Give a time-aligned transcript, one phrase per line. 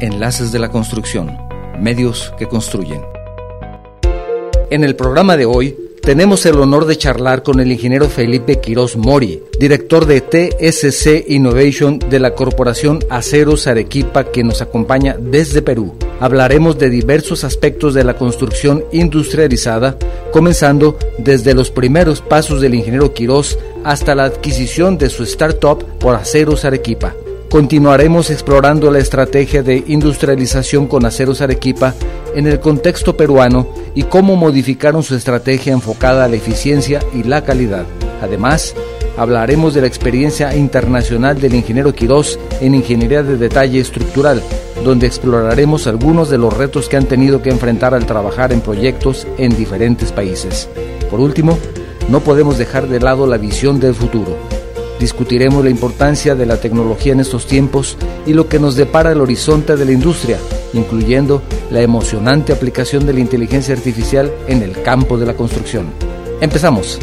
[0.00, 1.36] Enlaces de la Construcción,
[1.80, 3.02] medios que construyen.
[4.70, 8.96] En el programa de hoy tenemos el honor de charlar con el ingeniero Felipe Quiroz
[8.96, 15.94] Mori, director de TSC Innovation de la Corporación Aceros Arequipa, que nos acompaña desde Perú.
[16.20, 19.96] Hablaremos de diversos aspectos de la construcción industrializada,
[20.32, 26.14] comenzando desde los primeros pasos del ingeniero Quiroz hasta la adquisición de su startup por
[26.14, 27.14] Aceros Arequipa.
[27.50, 31.94] Continuaremos explorando la estrategia de industrialización con Aceros Arequipa
[32.34, 37.44] en el contexto peruano y cómo modificaron su estrategia enfocada a la eficiencia y la
[37.44, 37.86] calidad.
[38.20, 38.74] Además,
[39.16, 44.42] hablaremos de la experiencia internacional del ingeniero Quirós en ingeniería de detalle estructural,
[44.84, 49.26] donde exploraremos algunos de los retos que han tenido que enfrentar al trabajar en proyectos
[49.38, 50.68] en diferentes países.
[51.10, 51.58] Por último,
[52.10, 54.57] no podemos dejar de lado la visión del futuro
[55.00, 59.20] Discutiremos la importancia de la tecnología en estos tiempos y lo que nos depara el
[59.20, 60.38] horizonte de la industria,
[60.72, 65.86] incluyendo la emocionante aplicación de la inteligencia artificial en el campo de la construcción.
[66.40, 66.98] Empezamos.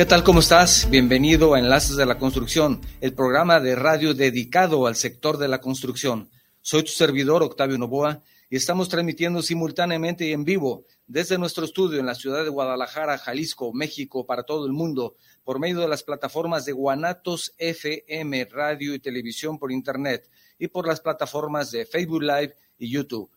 [0.00, 0.24] ¿Qué tal?
[0.24, 0.88] ¿Cómo estás?
[0.88, 5.60] Bienvenido a Enlaces de la Construcción, el programa de radio dedicado al sector de la
[5.60, 6.30] construcción.
[6.62, 12.00] Soy tu servidor, Octavio Novoa, y estamos transmitiendo simultáneamente y en vivo desde nuestro estudio
[12.00, 16.02] en la ciudad de Guadalajara, Jalisco, México, para todo el mundo, por medio de las
[16.02, 22.22] plataformas de Guanatos FM, radio y televisión por Internet, y por las plataformas de Facebook
[22.22, 23.30] Live y YouTube.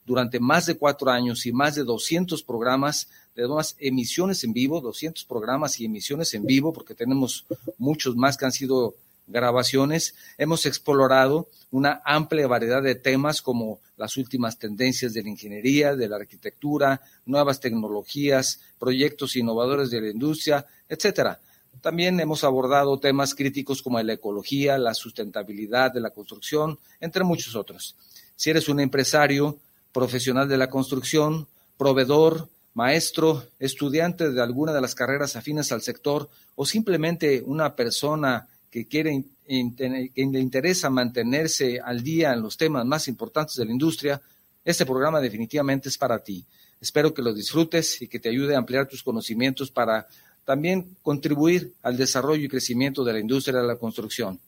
[0.06, 4.79] Durante más de cuatro años y más de 200 programas, de más emisiones en vivo,
[4.79, 7.45] 200 programas y emisiones en vivo, porque tenemos
[7.79, 8.95] muchos más que han sido
[9.29, 15.95] grabaciones, hemos explorado una amplia variedad de temas como las últimas tendencias de la ingeniería,
[15.95, 21.39] de la arquitectura, nuevas tecnologías, proyectos innovadores de la industria, etcétera.
[21.81, 27.56] También hemos abordado temas críticos como la ecología, la sustentabilidad de la construcción, entre muchos
[27.56, 27.95] otros.
[28.35, 29.57] Si eres un empresario,
[29.91, 31.47] profesional de la construcción,
[31.78, 38.47] proveedor, maestro, estudiante de alguna de las carreras afines al sector o simplemente una persona
[38.69, 43.72] que quiere que le interesa mantenerse al día en los temas más importantes de la
[43.72, 44.22] industria,
[44.63, 46.46] este programa definitivamente es para ti.
[46.80, 50.07] Espero que lo disfrutes y que te ayude a ampliar tus conocimientos para
[50.46, 54.40] también contribuir al desarrollo y crecimiento de la industria de la construcción.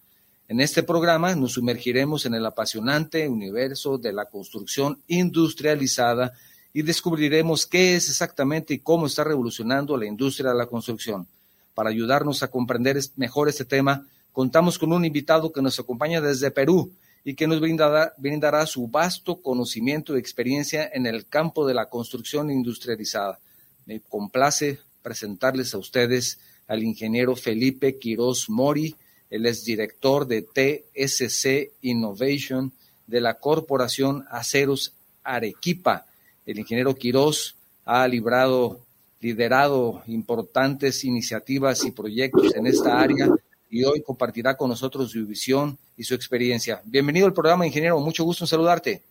[0.47, 6.33] En este programa nos sumergiremos en el apasionante universo de la construcción industrializada
[6.73, 11.27] y descubriremos qué es exactamente y cómo está revolucionando la industria de la construcción.
[11.73, 16.51] Para ayudarnos a comprender mejor este tema, contamos con un invitado que nos acompaña desde
[16.51, 16.91] Perú
[17.23, 21.87] y que nos brindará, brindará su vasto conocimiento y experiencia en el campo de la
[21.87, 23.39] construcción industrializada.
[23.85, 28.95] Me complace presentarles a ustedes al ingeniero Felipe Quiroz Mori.
[29.29, 32.71] Él es director de TSC Innovation
[33.07, 34.93] de la Corporación Aceros
[35.23, 36.05] Arequipa.
[36.45, 37.55] El ingeniero Quiroz
[37.85, 38.79] ha librado
[39.21, 43.29] liderado importantes iniciativas y proyectos en esta área
[43.69, 46.81] y hoy compartirá con nosotros su visión y su experiencia.
[46.83, 47.99] Bienvenido al programa, ingeniero.
[47.99, 49.01] Mucho gusto en saludarte.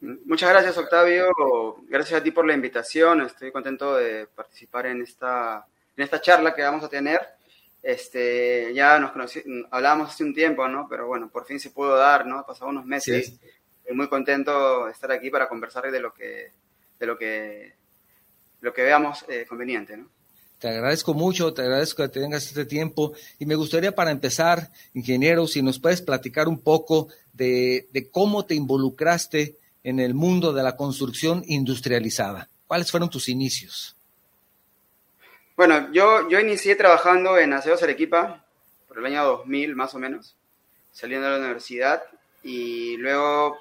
[0.00, 1.28] Muchas gracias, Octavio.
[1.88, 3.22] Gracias a ti por la invitación.
[3.22, 5.64] Estoy contento de participar en esta,
[5.96, 7.20] en esta charla que vamos a tener.
[7.82, 10.86] Este, ya nos conocí, hablábamos hace un tiempo, ¿no?
[10.88, 12.44] Pero bueno, por fin se pudo dar, ¿no?
[12.44, 13.38] Pasado unos meses.
[13.78, 16.50] Estoy muy contento de estar aquí para conversar de lo que,
[16.98, 17.79] de lo que
[18.60, 19.96] lo que veamos eh, conveniente.
[19.96, 20.08] ¿no?
[20.60, 25.46] Te agradezco mucho, te agradezco que tengas este tiempo y me gustaría para empezar, ingeniero,
[25.46, 30.76] si nos puedes platicar un poco de, cómo te involucraste en el mundo de la
[30.76, 32.50] construcción industrializada.
[32.66, 33.96] ¿Cuáles fueron tus inicios?
[35.56, 38.44] Bueno, yo, yo inicié trabajando en Aseos Arequipa
[38.86, 40.36] por el año 2000 más o menos,
[40.92, 42.02] saliendo de la universidad
[42.42, 43.56] y luego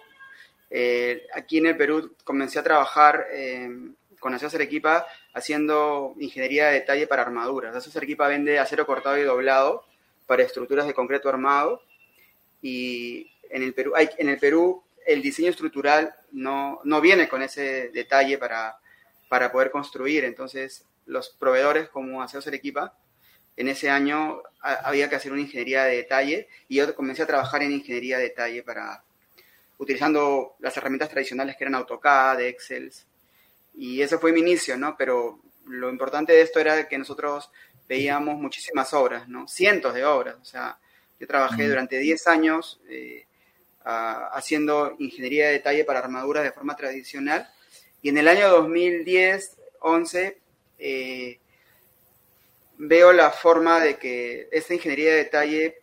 [0.70, 7.08] eh, aquí en el Perú comencé a trabajar con Acero Arequipa haciendo ingeniería de detalle
[7.08, 7.76] para armaduras.
[7.76, 9.86] Acero Arequipa vende acero cortado y doblado
[10.28, 11.82] para estructuras de concreto armado
[12.62, 17.42] y en el Perú, hay, en el Perú el diseño estructural no, no viene con
[17.42, 18.78] ese detalle para,
[19.28, 20.24] para poder construir.
[20.24, 22.96] Entonces, los proveedores como Acero Arequipa,
[23.58, 27.62] en ese año había que hacer una ingeniería de detalle y yo comencé a trabajar
[27.64, 29.04] en ingeniería de detalle para
[29.80, 32.92] utilizando las herramientas tradicionales que eran AutoCAD, Excel.
[33.80, 34.98] Y ese fue mi inicio, ¿no?
[34.98, 37.50] Pero lo importante de esto era que nosotros
[37.88, 39.48] veíamos muchísimas obras, ¿no?
[39.48, 40.36] Cientos de obras.
[40.42, 40.78] O sea,
[41.18, 43.26] yo trabajé durante 10 años eh,
[43.86, 47.50] haciendo ingeniería de detalle para armaduras de forma tradicional.
[48.02, 50.42] Y en el año 2010, 11,
[50.78, 51.40] eh,
[52.78, 55.82] veo la forma de que esta ingeniería de detalle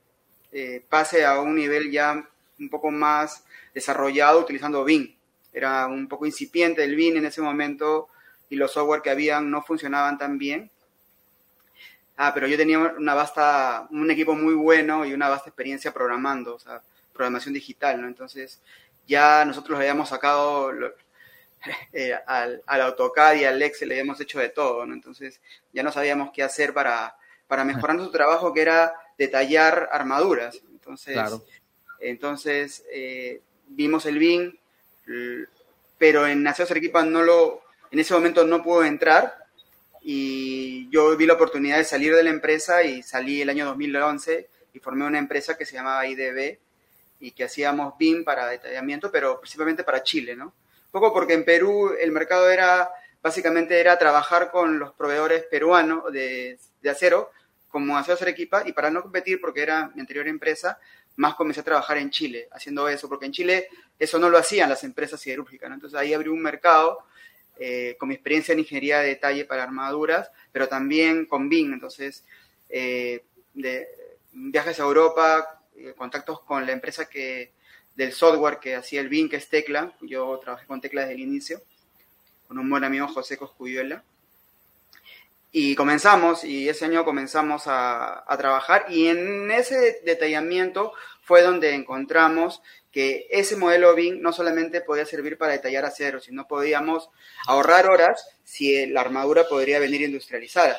[0.53, 2.29] eh, pase a un nivel ya
[2.59, 5.16] un poco más desarrollado utilizando BIM.
[5.57, 8.11] Era un poco incipiente el BIM en ese momento
[8.51, 10.71] y los software que habían no funcionaban tan bien.
[12.19, 16.57] Ah, pero yo tenía una vasta, un equipo muy bueno y una vasta experiencia programando,
[16.57, 18.07] o sea, programación digital, ¿no?
[18.07, 18.61] Entonces,
[19.07, 20.71] ya nosotros habíamos sacado
[21.95, 24.93] eh, al, AutoCAD y al Excel, le habíamos hecho de todo, ¿no?
[24.93, 25.41] Entonces,
[25.73, 27.17] ya no sabíamos qué hacer para,
[27.47, 30.61] para mejorar nuestro trabajo, que era detallar armaduras.
[30.71, 31.19] Entonces,
[31.99, 34.59] entonces eh, vimos el BIM,
[35.99, 39.47] pero en Naceos Arequipa no lo, en ese momento no pudo entrar
[40.03, 44.49] y yo vi la oportunidad de salir de la empresa y salí el año 2011
[44.73, 46.59] y formé una empresa que se llamaba IDB
[47.19, 50.47] y que hacíamos BIM para detallamiento, pero principalmente para Chile, ¿no?
[50.47, 52.91] Un poco porque en Perú el mercado era,
[53.23, 57.33] básicamente era trabajar con los proveedores peruanos de, de acero,
[57.69, 60.79] como Acero Arequipa, y para no competir, porque era mi anterior empresa,
[61.17, 63.69] más comencé a trabajar en Chile haciendo eso, porque en Chile
[63.99, 65.71] eso no lo hacían las empresas siderúrgicas.
[65.71, 66.99] Entonces ahí abrí un mercado
[67.59, 72.25] eh, con mi experiencia en ingeniería de detalle para armaduras, pero también con BIM, entonces
[72.69, 73.25] eh,
[73.55, 73.89] de
[74.33, 77.53] viajes a Europa, eh, contactos con la empresa que
[77.95, 81.21] del software que hacía el BIM, que es Tecla, yo trabajé con Tecla desde el
[81.21, 81.63] inicio,
[82.47, 84.05] con un buen amigo José Coscuyuela,
[85.59, 90.93] y comenzamos, y ese año comenzamos a, trabajar, y en ese detallamiento
[91.23, 92.61] fue donde encontramos
[92.93, 97.09] que ese modelo BIM no solamente podía servir para detallar acero, sino podíamos
[97.47, 100.79] ahorrar horas si la armadura podría venir industrializada.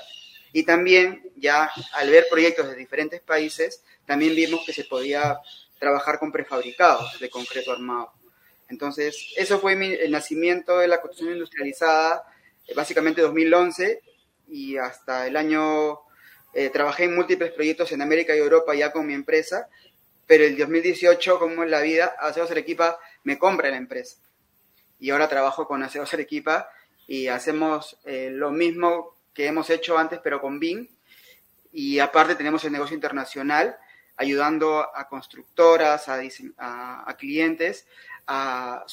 [0.53, 5.39] Y también, ya al ver proyectos de diferentes países, también vimos que se podía
[5.80, 8.13] trabajar con prefabricados de concreto armado.
[8.69, 12.23] Entonces, eso fue el nacimiento de la construcción industrializada,
[12.75, 14.01] básicamente 2011,
[14.47, 15.99] y hasta el año
[16.53, 19.67] eh, trabajé en múltiples proyectos en América y Europa ya con mi empresa,
[20.25, 24.17] pero el 2018, como es la vida, Aceros Arequipa me compra la empresa.
[24.99, 26.69] Y ahora trabajo con Aceros Arequipa
[27.07, 30.88] y hacemos eh, lo mismo que hemos hecho antes, pero con BIM.
[31.71, 33.77] Y aparte tenemos el negocio internacional,
[34.17, 36.19] ayudando a constructoras, a,
[36.57, 37.88] a, clientes
[38.25, 38.83] a,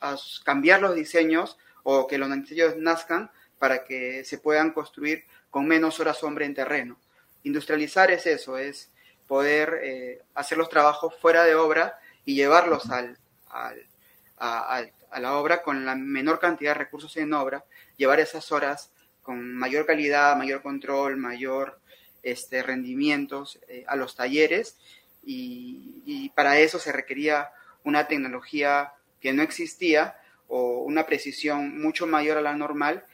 [0.00, 3.30] a cambiar los diseños o que los diseños nazcan
[3.60, 6.98] para que se puedan construir con menos horas hombre en terreno.
[7.42, 8.90] Industrializar es eso, es
[9.28, 13.18] poder eh, hacer los trabajos fuera de obra y llevarlos al,
[13.50, 14.82] a,
[15.20, 17.64] la obra con la menor cantidad de recursos en obra,
[17.98, 18.90] llevar esas horas
[19.22, 21.78] con mayor calidad, mayor control, mayor
[22.22, 24.78] este, rendimientos eh, a los talleres
[25.22, 27.50] y, y, para eso se requería
[27.84, 30.16] una tecnología que no existía
[30.48, 33.04] o una precisión mucho mayor a la normal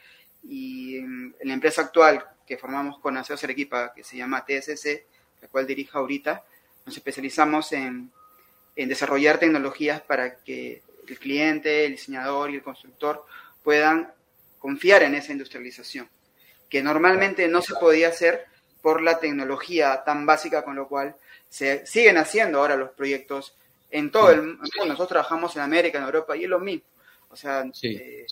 [0.43, 5.05] y en, la empresa actual que formamos con Aceo Arequipa, que se llama TSC,
[5.41, 6.43] la cual dirijo ahorita,
[6.85, 8.11] nos especializamos en,
[8.75, 13.25] en desarrollar tecnologías para que el cliente, el diseñador y el constructor
[13.63, 14.13] puedan
[14.59, 16.09] confiar en esa industrialización,
[16.69, 18.45] que normalmente no se podía hacer
[18.81, 21.15] por la tecnología tan básica con lo cual
[21.49, 23.55] se siguen haciendo ahora los proyectos
[23.89, 24.63] en todo el mundo.
[24.85, 26.85] Nosotros trabajamos en América, en Europa y es lo mismo.
[27.29, 28.25] O sea, eh,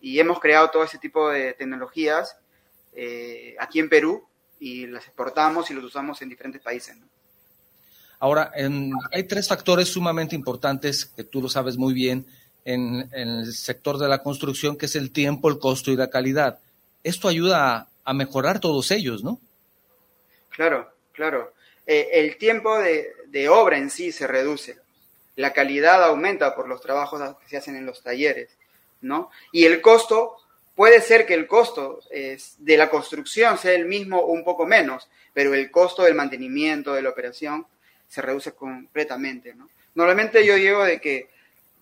[0.00, 2.36] y hemos creado todo ese tipo de tecnologías
[2.94, 4.26] eh, aquí en Perú
[4.58, 6.96] y las exportamos y las usamos en diferentes países.
[8.18, 8.52] Ahora,
[9.12, 12.26] hay tres factores sumamente importantes que tú lo sabes muy bien
[12.66, 16.58] en, el sector de la construcción, que es el tiempo, el costo y la calidad.
[17.02, 19.40] Esto ayuda a, mejorar todos ellos, ¿no?
[20.50, 21.54] Claro, claro.
[21.86, 24.76] Eh, el tiempo de, de obra en sí se reduce.
[25.36, 28.50] La calidad aumenta por los trabajos que se hacen en los talleres.
[29.02, 29.30] ¿No?
[29.52, 30.36] Y el costo,
[30.74, 35.08] puede ser que el costo de la construcción sea el mismo o un poco menos,
[35.32, 37.66] pero el costo del mantenimiento de la operación
[38.08, 39.68] se reduce completamente, ¿no?
[39.94, 41.28] Normalmente yo digo de que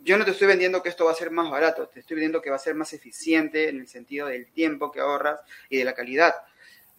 [0.00, 2.40] yo no te estoy vendiendo que esto va a ser más barato, te estoy vendiendo
[2.40, 5.84] que va a ser más eficiente en el sentido del tiempo que ahorras y de
[5.84, 6.34] la calidad.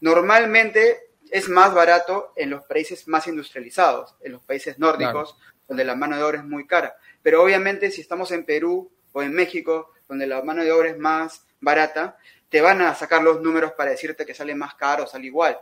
[0.01, 5.95] Normalmente es más barato en los países más industrializados, en los países nórdicos, donde la
[5.95, 6.95] mano de obra es muy cara.
[7.21, 10.97] Pero obviamente si estamos en Perú o en México, donde la mano de obra es
[10.97, 12.17] más barata,
[12.49, 15.57] te van a sacar los números para decirte que sale más caro o sale igual.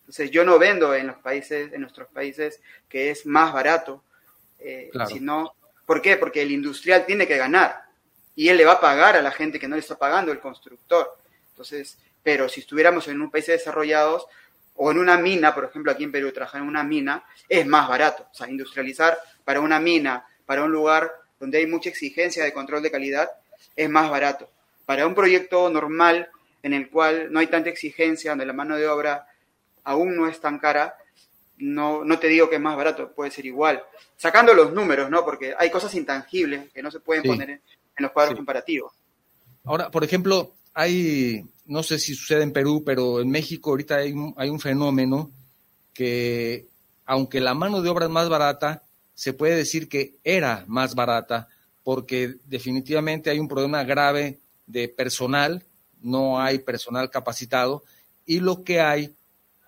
[0.00, 4.04] Entonces yo no vendo en los países, en nuestros países, que es más barato,
[4.58, 5.54] eh, sino,
[5.86, 6.16] ¿por qué?
[6.16, 7.84] Porque el industrial tiene que ganar
[8.36, 10.40] y él le va a pagar a la gente que no le está pagando, el
[10.40, 11.16] constructor.
[11.50, 14.26] Entonces, pero si estuviéramos en un país desarrollados
[14.74, 17.88] o en una mina, por ejemplo, aquí en Perú trabajar en una mina es más
[17.88, 18.26] barato.
[18.30, 22.82] O sea, industrializar para una mina, para un lugar donde hay mucha exigencia de control
[22.82, 23.30] de calidad,
[23.76, 24.48] es más barato.
[24.86, 26.28] Para un proyecto normal
[26.62, 29.26] en el cual no hay tanta exigencia, donde la mano de obra
[29.84, 30.96] aún no es tan cara,
[31.58, 33.82] no, no te digo que es más barato, puede ser igual.
[34.16, 35.24] Sacando los números, ¿no?
[35.24, 37.60] Porque hay cosas intangibles que no se pueden poner en,
[37.98, 38.92] los cuadros comparativos.
[39.64, 44.14] Ahora, por ejemplo, hay, no sé si sucede en Perú, pero en México ahorita hay
[44.36, 45.30] hay un fenómeno
[45.92, 46.66] que,
[47.06, 48.82] aunque la mano de obra es más barata,
[49.14, 51.48] se puede decir que era más barata
[51.84, 55.62] porque definitivamente hay un problema grave de personal,
[56.00, 57.84] no hay personal capacitado
[58.26, 59.14] y lo que hay,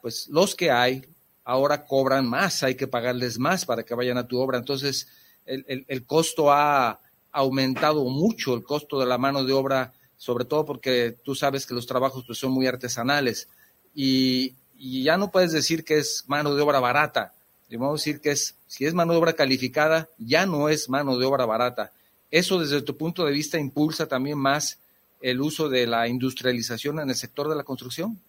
[0.03, 1.05] pues los que hay
[1.45, 4.59] ahora cobran más, hay que pagarles más para que vayan a tu obra.
[4.59, 5.07] Entonces,
[5.45, 11.17] el, costo ha aumentado mucho, el costo de la mano de obra, sobre todo porque
[11.23, 13.49] tú sabes que los trabajos pues, son muy artesanales
[13.95, 17.33] y, ya no puedes decir que es mano de obra barata,
[17.71, 21.17] vamos a decir que es, si es mano de obra calificada, ya no es mano
[21.17, 21.93] de obra barata.
[22.31, 24.81] ¿Eso desde tu punto de vista impulsa también más
[25.21, 28.21] el uso de la industrialización en el sector de la construcción?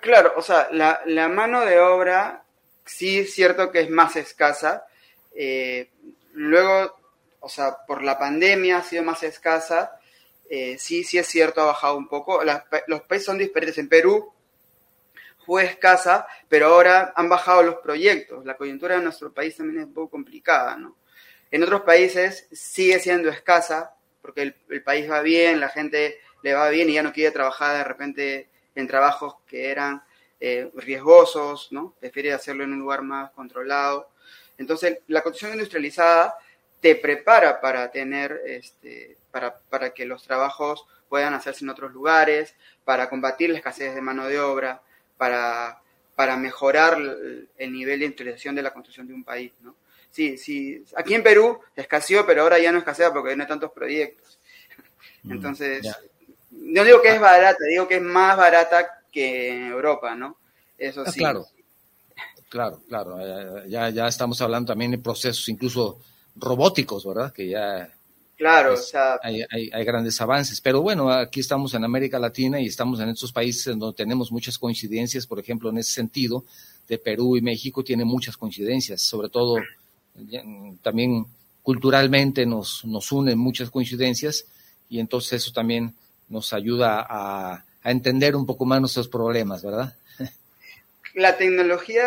[0.00, 2.44] Claro, o sea, la, mano de obra
[2.84, 4.86] sí es cierto que es más escasa.
[5.34, 5.90] Eh,
[6.34, 6.96] luego,
[7.40, 9.98] o sea, por la pandemia ha sido más escasa.
[10.48, 12.42] Eh, sí, sí es cierto, ha bajado un poco.
[12.86, 13.78] los países son diferentes.
[13.78, 14.32] En Perú,
[15.44, 18.44] fue escasa, pero ahora han bajado los proyectos.
[18.44, 20.96] La coyuntura de nuestro país también es un poco complicada, ¿no?
[21.52, 26.70] En otros países sigue siendo escasa, porque el, país va bien, la gente le va
[26.70, 30.02] bien y ya no quiere trabajar de repente en trabajos que eran
[30.40, 31.94] eh, riesgosos, ¿no?
[32.00, 34.08] Prefiere hacerlo en un lugar más controlado.
[34.56, 36.36] Entonces, la construcción industrializada
[36.80, 42.54] te prepara para tener, este, para, que los trabajos puedan hacerse en otros lugares,
[42.86, 44.80] para combatir la escasez de mano de obra,
[45.18, 45.82] para,
[46.16, 49.76] para mejorar el nivel de industrialización de la construcción de un país, ¿no?
[50.12, 53.72] Sí, sí, aquí en Perú escaseó, pero ahora ya no escasea porque no hay tantos
[53.72, 54.38] proyectos.
[55.22, 55.86] Mm, Entonces,
[56.50, 60.36] no digo que es barata, digo que es más barata que en Europa, ¿no?
[60.76, 61.18] Eso ah, sí.
[61.18, 61.46] Claro,
[62.50, 63.64] claro, claro.
[63.66, 65.98] Ya, ya estamos hablando también de procesos incluso
[66.36, 67.32] robóticos, ¿verdad?
[67.32, 67.90] Que ya
[68.36, 69.20] Claro, o sea...
[69.22, 73.30] Hay, hay, grandes avances, pero bueno, aquí estamos en América Latina y estamos en estos
[73.30, 76.44] países donde tenemos muchas coincidencias, por ejemplo, en ese sentido,
[76.88, 79.58] de Perú y México tiene muchas coincidencias, sobre todo
[80.82, 81.26] también
[81.62, 84.46] culturalmente nos, nos unen muchas coincidencias
[84.88, 85.94] y entonces eso también
[86.28, 89.96] nos ayuda a, entender un poco más nuestros problemas, ¿verdad?
[91.14, 92.04] La tecnología,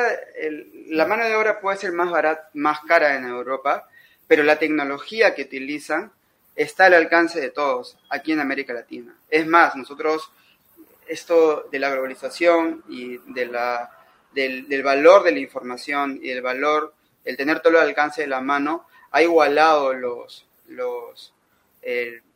[0.88, 3.88] la mano de obra puede ser más barata, más cara en Europa,
[4.25, 6.12] pero la tecnología que utilizan
[6.55, 9.13] está al alcance de todos aquí en América Latina.
[9.29, 10.31] Es más, nosotros,
[11.07, 13.91] esto de la globalización y de la,
[14.33, 16.94] del, valor de la información y el valor,
[17.25, 21.34] el tener todo al alcance de la mano, ha igualado los, los,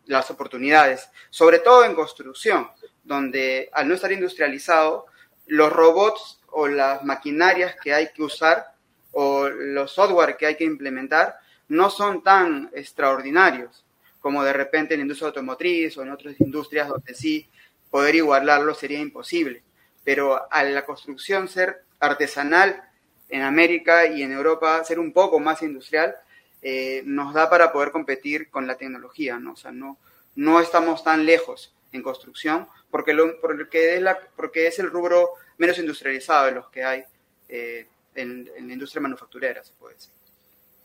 [0.05, 2.69] las oportunidades, sobre todo en construcción,
[3.03, 5.05] donde al no estar industrializado,
[5.47, 8.73] los robots o las maquinarias que hay que usar
[9.11, 13.83] o los software que hay que implementar no son tan extraordinarios
[14.19, 17.47] como de repente en la industria automotriz o en otras industrias donde sí
[17.89, 19.63] poder igualarlo sería imposible.
[20.03, 22.88] Pero a la construcción ser artesanal
[23.29, 26.15] en América y en Europa, ser un poco más industrial,
[26.61, 29.53] eh, nos da para poder competir con la tecnología, ¿no?
[29.53, 29.97] O sea, no,
[30.35, 35.29] no estamos tan lejos en construcción porque, lo, porque, es, la, porque es el rubro
[35.57, 37.03] menos industrializado de los que hay
[37.47, 40.11] eh, en, la industria manufacturera, se puede decir.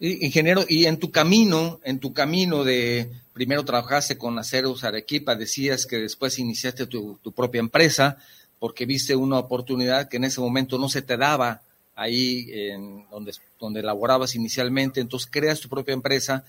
[0.01, 5.87] Ingeniero, y en tu camino, en tu camino de primero trabajaste con Aceros Arequipa, decías
[5.87, 8.19] que después iniciaste tu, propia empresa
[8.59, 11.63] porque viste una oportunidad que en ese momento no se te daba
[11.95, 16.45] ahí en donde, donde laborabas inicialmente, entonces creas tu propia empresa,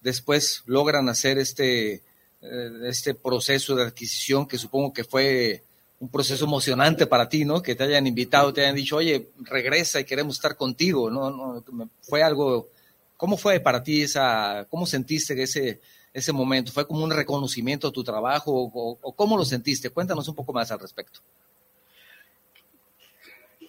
[0.00, 2.02] después logran hacer este,
[2.42, 5.62] eh, este proceso de adquisición que supongo que fue
[6.00, 7.60] un proceso emocionante para ti, ¿no?
[7.60, 11.64] Que te hayan invitado, te hayan dicho, oye, regresa y queremos estar contigo, ¿no?
[12.02, 12.68] fue algo
[13.18, 15.80] ¿Cómo fue para ti esa, cómo sentiste ese,
[16.14, 16.70] ese momento?
[16.70, 19.90] ¿Fue como un reconocimiento a tu trabajo o, cómo lo sentiste?
[19.90, 21.18] Cuéntanos un poco más al respecto.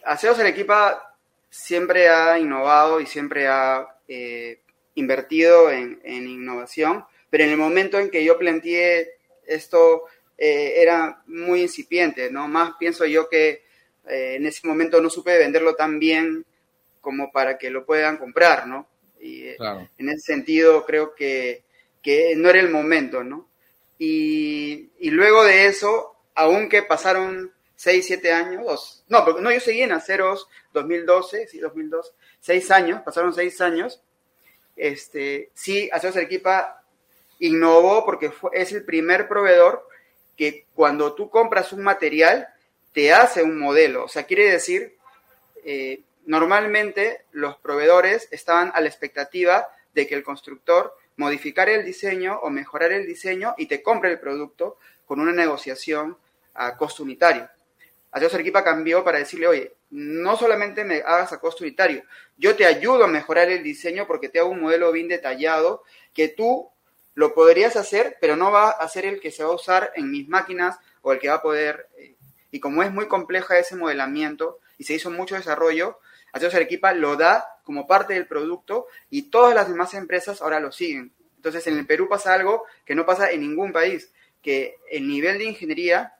[0.05, 1.08] Aseos Arequipa
[1.49, 4.61] siempre ha innovado y siempre ha eh,
[4.95, 10.05] invertido en, innovación, pero en el momento en que yo planteé esto
[10.37, 12.47] eh, era muy incipiente, ¿no?
[12.47, 13.63] Más pienso yo que
[14.07, 16.45] eh, en ese momento no supe venderlo tan bien
[17.01, 18.87] como para que lo puedan comprar, ¿no?
[19.21, 21.63] Y en ese sentido creo que
[22.01, 23.47] que no era el momento, ¿no?
[23.97, 29.93] Y, luego de eso, aunque pasaron 6, 7 años, no, porque no, yo seguí en
[29.93, 34.01] Aceros 2012, sí, 2002, 6 años, pasaron 6 años,
[34.75, 36.83] este, sí, Aceros Arequipa
[37.39, 39.87] innovó porque fue, es el primer proveedor
[40.35, 42.49] que cuando tú compras un material,
[42.91, 44.97] te hace un modelo, o sea, quiere decir,
[45.63, 52.39] eh, normalmente los proveedores estaban a la expectativa de que el constructor modificar el diseño
[52.43, 56.17] o mejorar el diseño y te compre el producto con una negociación
[56.55, 57.49] a costo unitario.
[58.11, 62.03] Adiós Arequipa cambió para decirle, oye, no solamente me hagas a costo unitario,
[62.37, 66.27] yo te ayudo a mejorar el diseño porque te hago un modelo bien detallado que
[66.27, 66.69] tú
[67.13, 70.09] lo podrías hacer, pero no va a ser el que se va a usar en
[70.09, 71.87] mis máquinas o el que va a poder.
[71.97, 72.15] Eh,
[72.51, 75.99] y como es muy compleja ese modelamiento y se hizo mucho desarrollo,
[76.31, 80.71] Aceros Arequipa lo da como parte del producto y todas las demás empresas ahora lo
[80.71, 81.13] siguen.
[81.35, 84.11] Entonces en el Perú pasa algo que no pasa en ningún país,
[84.41, 86.13] que el nivel de ingeniería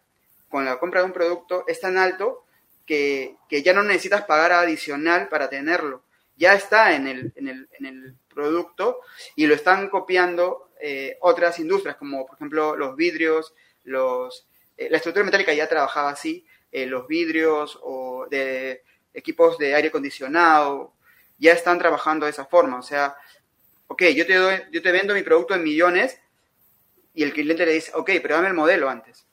[0.50, 2.46] con la compra de un producto es tan alto
[2.86, 6.04] que, ya no necesitas pagar adicional para tenerlo.
[6.38, 9.02] Ya está en el, en el, producto
[9.36, 13.54] y lo están copiando eh, otras industrias, como por ejemplo los vidrios,
[13.84, 19.76] los, eh, la estructura metálica ya trabajaba así, eh, los vidrios o de equipos de
[19.76, 20.94] aire acondicionado,
[21.38, 22.80] ya están trabajando de esa forma.
[22.80, 23.16] O sea,
[23.88, 26.18] ok, yo te, yo te vendo mi producto en millones
[27.14, 29.26] y el cliente le dice, ok, pero dame el modelo antes.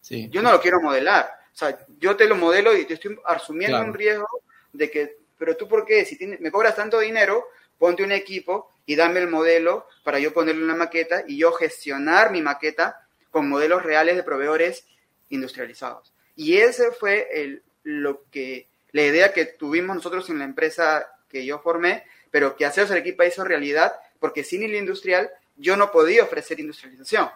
[0.00, 0.28] Sí.
[0.30, 1.30] Yo no lo quiero modelar.
[1.52, 4.28] O sea, yo te lo modelo y te estoy asumiendo un riesgo
[4.72, 7.46] de que, pero tú por qué, si me cobras tanto dinero,
[7.78, 12.30] ponte un equipo y dame el modelo para yo ponerle una maqueta y yo gestionar
[12.30, 14.86] mi maqueta con modelos reales de proveedores
[15.28, 16.12] industrializados.
[16.36, 21.44] Y ese fue el, lo que la idea que tuvimos nosotros en la empresa que
[21.44, 26.24] yo formé, pero que Aceros Arequipa hizo realidad, porque sin el industrial yo no podía
[26.24, 27.28] ofrecer industrialización.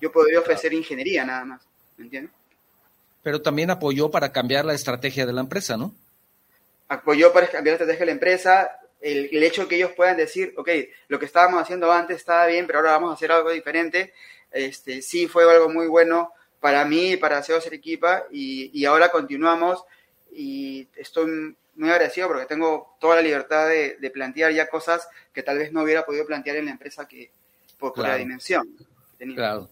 [0.00, 1.66] yo podía ofrecer ingeniería nada más,
[1.98, 2.32] ¿me entiendes?
[3.22, 5.94] Pero también apoyó para cambiar la estrategia de la empresa, ¿no?
[6.88, 10.54] Apoyó para cambiar la estrategia de la empresa, el, el hecho que ellos puedan decir,
[10.56, 10.70] ok,
[11.08, 14.14] lo que estábamos haciendo antes estaba bien, pero ahora vamos a hacer algo diferente,
[14.50, 19.84] este, sí fue algo muy bueno para mí, para Aceros Arequipa, y, y ahora continuamos
[20.32, 25.58] y estoy muy agradecido porque tengo toda la libertad de, plantear ya cosas que tal
[25.58, 27.30] vez no hubiera podido plantear en la empresa que
[27.78, 28.68] por, la dimensión.
[29.34, 29.68] Claro.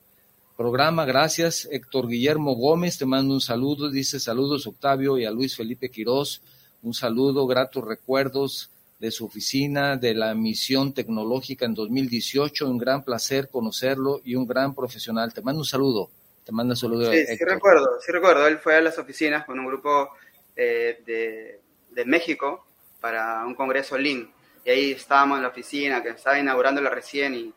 [0.56, 1.66] programa, gracias.
[1.70, 6.42] Héctor Guillermo Gómez te manda un saludo, dice saludos Octavio y a Luis Felipe Quirós,
[6.82, 12.68] un saludo, gratos recuerdos de su oficina, de la misión tecnológica en 2018.
[12.68, 15.32] Un gran placer conocerlo y un gran profesional.
[15.32, 16.10] Te mando un saludo.
[16.44, 17.10] Te mando un saludo.
[17.10, 18.46] Sí, sí recuerdo, sí recuerdo.
[18.46, 20.10] Él fue a las oficinas con un grupo
[20.54, 22.66] eh, de, de, México
[23.00, 24.30] para un congreso LIN.
[24.64, 27.52] Y ahí estábamos en la oficina, que estaba inaugurándola recién y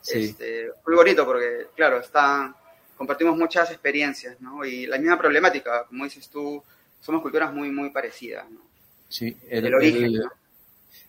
[0.00, 0.24] sí.
[0.24, 2.54] este, muy bonito porque, claro, está,
[2.96, 4.64] compartimos muchas experiencias, ¿no?
[4.64, 6.62] Y la misma problemática, como dices tú,
[7.00, 8.60] somos culturas muy, muy parecidas, ¿no?
[9.08, 10.32] Sí, el, origen, ¿no?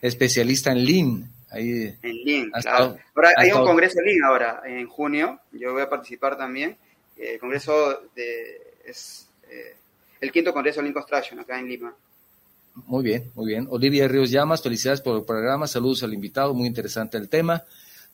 [0.02, 1.32] especialista en Lean.
[1.50, 2.98] Ahí en Lean, claro.
[3.16, 6.78] ahora, hay un congreso Lean ahora, en junio, yo voy a participar también.
[7.16, 9.76] El congreso de, es, eh,
[10.20, 11.96] el quinto Congreso Lean Construction acá en Lima.
[12.76, 13.68] Muy bien, muy bien.
[13.70, 17.64] Olivia Ríos Llamas, felicidades por el programa, saludos al invitado, muy interesante el tema.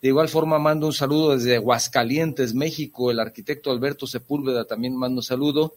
[0.02, 5.20] De igual forma, mando un saludo desde Aguascalientes, México, el arquitecto Alberto Sepúlveda también mando
[5.20, 5.76] un saludo.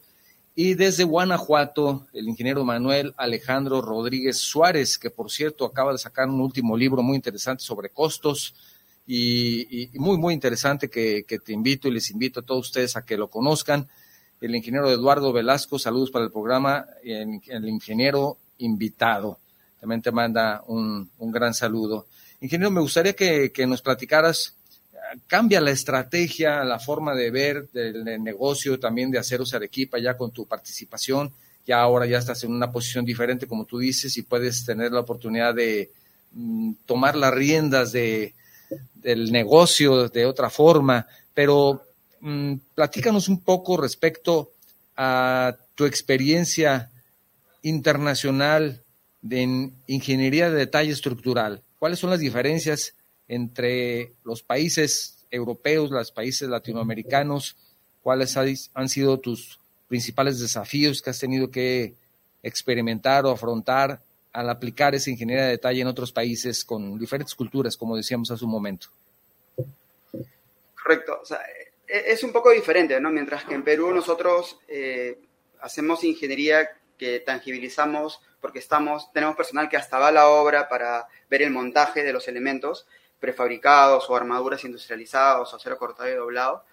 [0.53, 6.27] Y desde Guanajuato, el ingeniero Manuel Alejandro Rodríguez Suárez, que por cierto acaba de sacar
[6.27, 8.53] un último libro muy interesante sobre costos
[9.07, 13.17] y, muy, muy interesante que, te invito y les invito a todos ustedes a que
[13.17, 13.87] lo conozcan.
[14.41, 19.39] El ingeniero Eduardo Velasco, saludos para el programa, el, el ingeniero invitado.
[19.79, 22.07] También te manda un, un gran saludo.
[22.43, 24.53] Ingeniero, me gustaría que, nos platicaras,
[25.27, 30.31] cambia la estrategia, la forma de ver del negocio también de Aceros Arequipa ya con
[30.31, 31.31] tu participación,
[31.65, 34.99] ya ahora ya estás en una posición diferente, como tú dices, y puedes tener la
[34.99, 35.91] oportunidad de
[36.33, 38.33] mm, tomar las riendas de,
[38.95, 41.81] del negocio de otra forma, pero
[42.19, 44.51] mm, platícanos un poco respecto
[44.97, 46.91] a tu experiencia
[47.63, 48.83] internacional
[49.21, 51.63] de ingeniería de detalle estructural.
[51.79, 52.93] ¿Cuáles son las diferencias
[53.27, 57.55] entre los países europeos, los países latinoamericanos?
[58.01, 61.95] ¿Cuáles han sido tus principales desafíos que has tenido que
[62.43, 64.01] experimentar o afrontar
[64.33, 68.43] al aplicar esa ingeniería de detalle en otros países con diferentes culturas, como decíamos hace
[68.43, 68.87] un momento?
[70.81, 71.21] Correcto.
[71.87, 73.09] E-, es un poco diferente, ¿no?
[73.09, 75.17] Mientras que en Perú nosotros eh,
[75.61, 76.67] hacemos ingeniería
[77.25, 82.03] tangibilizamos porque estamos, tenemos personal que hasta va a la obra para ver el montaje
[82.03, 82.85] de los elementos
[83.19, 86.65] prefabricados o armaduras industrializadas o acero cortado y doblado,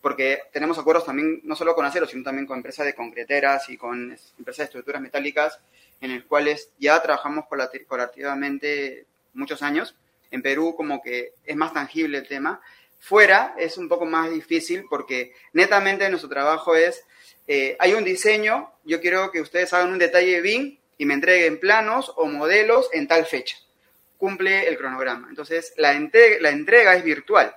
[0.00, 3.76] porque tenemos acuerdos también no solo con acero, sino también con empresas de concreteras y
[3.76, 5.60] con empresas de estructuras metálicas,
[6.00, 9.94] en las cuales ya trabajamos colaborativamente muchos años.
[10.30, 12.60] En Perú como que es más tangible el tema.
[13.00, 17.04] Fuera es un poco más difícil porque netamente nuestro trabajo es
[17.50, 21.58] eh, hay un diseño, yo quiero que ustedes hagan un detalle BIM y me entreguen
[21.58, 23.56] planos o modelos en tal fecha.
[24.18, 25.28] Cumple el cronograma.
[25.30, 27.56] Entonces, la, entrega, es virtual.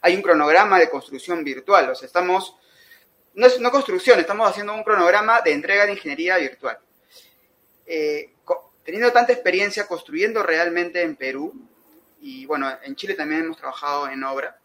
[0.00, 1.90] hay un cronograma de construcción virtual.
[1.90, 2.56] O sea, estamos,
[3.34, 6.78] no es construcción, estamos haciendo un cronograma de entrega de ingeniería virtual.
[7.84, 8.30] Eh,
[8.84, 11.52] teniendo tanta experiencia construyendo realmente en Perú,
[12.22, 14.58] y bueno, en Chile también hemos trabajado en obra,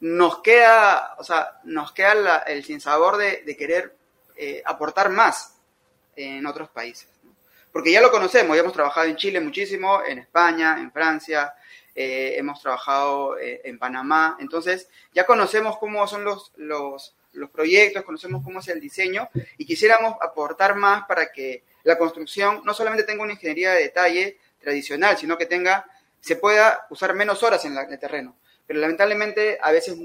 [0.00, 3.96] nos queda, o sea, nos queda el sinsabor de, de querer
[4.36, 5.56] eh, aportar más
[6.14, 7.08] en otros países.
[7.72, 11.54] Porque ya lo conocemos, ya hemos trabajado en Chile muchísimo, en España, en Francia,
[11.94, 17.14] eh, hemos trabajado eh, en Panamá, entonces ya conocemos cómo son los, los,
[17.52, 22.74] proyectos, conocemos cómo es el diseño y quisiéramos aportar más para que la construcción no
[22.74, 25.86] solamente tenga una ingeniería de detalle tradicional, sino que tenga,
[26.20, 29.96] se pueda usar menos horas en el terreno pero lamentablemente a veces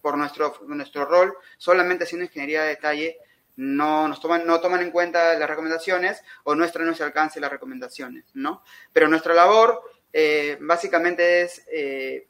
[0.00, 3.18] por nuestro, nuestro rol, solamente haciendo ingeniería de detalle,
[3.56, 8.24] no, nos toman, no toman en cuenta las recomendaciones o no se alcance las recomendaciones,
[8.34, 8.62] ¿no?
[8.92, 12.28] Pero nuestra labor eh, básicamente es eh,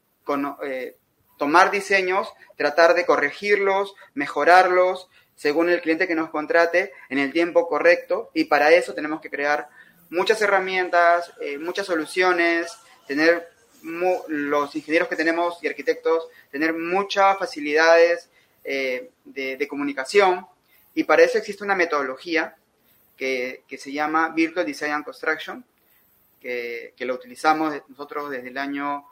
[0.63, 0.97] eh,
[1.37, 7.67] tomar diseños, tratar de corregirlos, mejorarlos según el cliente que nos contrate en el tiempo
[7.67, 9.69] correcto y para eso tenemos que crear
[10.09, 12.75] muchas herramientas, muchas soluciones,
[13.07, 13.47] tener
[13.83, 18.29] los ingenieros que tenemos y arquitectos tener muchas facilidades
[18.63, 20.45] eh, de, comunicación
[20.93, 22.55] y para eso existe una metodología
[23.15, 25.63] que, se llama Virtual Design and Construction,
[26.39, 29.05] que, que lo utilizamos nosotros desde el año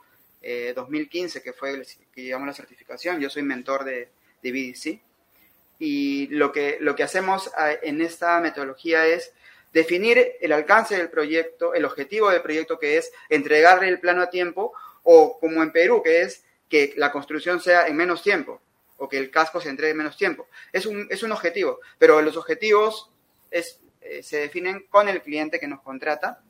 [0.74, 1.82] 2015, eh, que fue
[2.14, 3.20] que llevamos la certificación.
[3.20, 4.08] Yo soy mentor de,
[4.42, 5.00] de BDC.
[5.78, 9.32] Y lo que, lo que hacemos ah, en esta metodología es
[9.76, 14.30] definir el alcance del proyecto, el objetivo del proyecto que es entregarle el plano a
[14.30, 18.62] tiempo o como en Perú que es que la construcción sea en menos tiempo
[18.96, 20.48] o que el casco se entregue en menos tiempo.
[20.72, 23.10] Es un, es un objetivo, pero los objetivos
[23.50, 26.40] es, eh, se definen con el cliente que nos contrata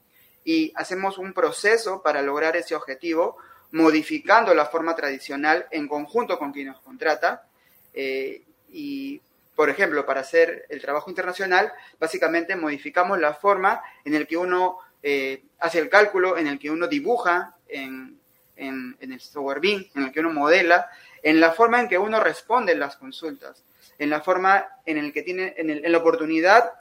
[0.45, 3.39] y hacemos un proceso para lograr ese objetivo
[3.73, 7.49] modificando la forma tradicional en conjunto con quien nos contrata
[7.93, 9.21] eh, y
[9.57, 14.79] por ejemplo, para hacer el trabajo internacional, básicamente modificamos la forma en el que uno
[15.03, 18.19] eh, hace el cálculo, en el que uno dibuja en,
[18.57, 20.91] el software BIM, en el que uno modela,
[21.23, 23.65] en la forma en que uno responde las consultas,
[23.99, 26.73] en la forma en el que tiene, en, la oportunidad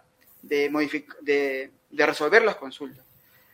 [0.41, 0.69] de,
[1.21, 3.05] de, de, resolver las consultas,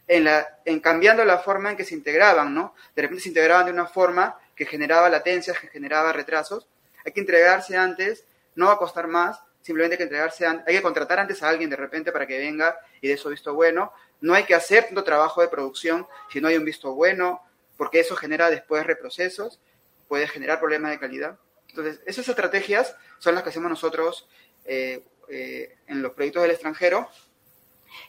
[0.07, 2.73] en, la, en cambiando la forma en que se integraban, ¿no?
[2.95, 6.67] De repente se integraban de una forma que generaba latencias, que generaba retrasos.
[7.05, 8.25] Hay que entregarse antes
[8.55, 11.69] no va a costar más, simplemente hay que entregarse, hay que contratar antes a alguien
[11.69, 13.93] de repente para que venga y dé su visto bueno.
[14.19, 17.41] No hay que hacer tanto trabajo de producción si no hay un visto bueno,
[17.77, 19.59] porque eso genera después reprocesos,
[20.07, 21.37] puede generar problemas de calidad.
[21.69, 24.27] Entonces, esas estrategias son las que hacemos nosotros
[24.65, 27.09] eh, eh, en los proyectos del extranjero.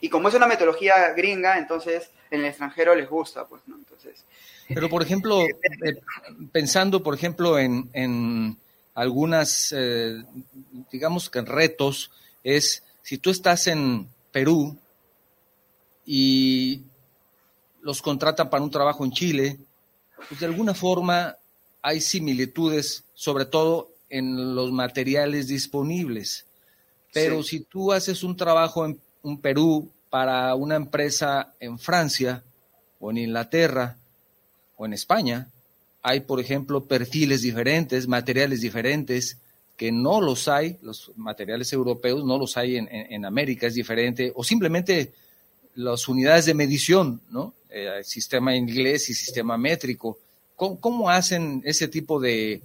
[0.01, 3.75] Y como es una metodología gringa, entonces en el extranjero les gusta, pues, ¿no?
[3.77, 4.25] Entonces...
[4.67, 5.55] Pero, por ejemplo, eh,
[6.51, 8.57] pensando, por ejemplo, en, en
[8.93, 9.73] algunas,
[10.91, 12.11] digamos que retos,
[12.43, 14.77] es si tú estás en Perú
[16.05, 16.81] y
[17.81, 19.59] los contratan para un trabajo en Chile,
[20.27, 21.37] pues de alguna forma
[21.81, 26.45] hay similitudes, sobre todo en los materiales disponibles.
[27.11, 32.43] Pero si tú haces un trabajo en, un Perú para una empresa en Francia
[32.99, 33.97] o en Inglaterra
[34.77, 35.49] o en España,
[36.03, 39.37] hay, por ejemplo, perfiles diferentes, materiales diferentes,
[39.77, 44.43] que no los hay, los materiales europeos no los hay en, América, es diferente, o
[44.43, 45.13] simplemente
[45.75, 47.53] las unidades de medición, ¿no?
[47.69, 50.19] Eh, sistema inglés y sistema métrico.
[50.55, 52.61] ¿Cómo, hacen ese tipo de,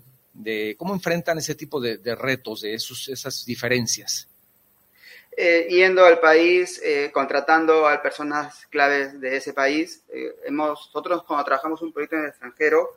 [0.76, 4.28] cómo enfrentan ese tipo de, retos, de esos, esas diferencias?
[5.36, 10.02] Eh, yendo al país, eh, contratando a personas claves de ese país.
[10.44, 12.96] hemos, nosotros cuando trabajamos un proyecto en el extranjero,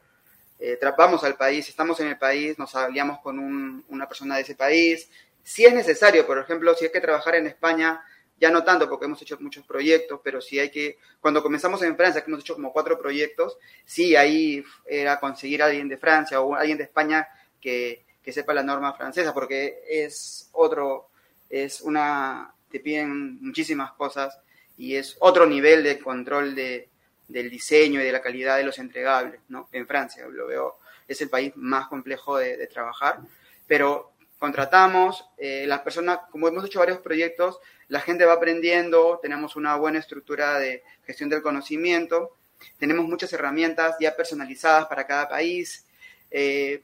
[0.62, 0.78] eh,
[1.24, 5.10] al país, estamos en el país, nos aliamos con una persona de ese país.
[5.43, 8.04] Si es necesario, por ejemplo, si hay que trabajar en España,
[8.39, 11.97] ya no tanto porque hemos hecho muchos proyectos, pero si hay que, cuando comenzamos en
[11.97, 16.39] Francia, que hemos hecho como cuatro proyectos, sí, ahí era conseguir a alguien de Francia
[16.41, 17.28] o alguien de España
[17.60, 21.10] que, que sepa la norma francesa, porque es otro,
[21.50, 24.39] es una, te piden muchísimas cosas
[24.78, 26.90] y es otro nivel de control de,
[27.32, 29.70] del diseño y de la calidad de los entregables, ¿no?
[29.72, 33.20] En Francia, lo veo, es el país más complejo de, trabajar,
[33.67, 39.56] pero contratamos, eh, las personas, como hemos hecho varios proyectos, la gente va aprendiendo, tenemos
[39.56, 42.36] una buena estructura de gestión del conocimiento,
[42.78, 45.86] tenemos muchas herramientas ya personalizadas para cada país,
[46.30, 46.84] eh,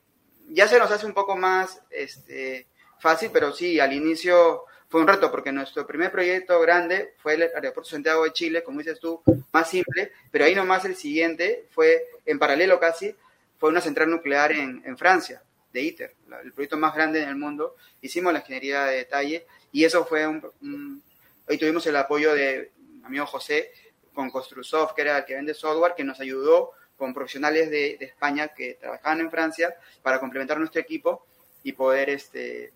[0.50, 2.68] ya se nos hace un poco más este,
[3.00, 7.44] fácil, pero sí, al inicio fue un reto porque nuestro primer proyecto grande fue el
[7.44, 9.22] Aeropuerto Santiago de Chile, como dices tú,
[9.52, 13.14] más simple, pero ahí nomás el siguiente fue, en paralelo casi,
[13.58, 15.42] fue una central nuclear en, Francia,
[15.74, 17.76] de ITER, el proyecto más grande en el mundo.
[18.02, 21.02] Hicimos la ingeniería de detalle y eso fue un...
[21.50, 23.72] Hoy tuvimos el apoyo de mi amigo José
[24.14, 28.06] con Construsoft, que era el que vende software, que nos ayudó con profesionales de, de
[28.06, 31.26] España que trabajaban en Francia para complementar nuestro equipo
[31.64, 32.74] y poder este,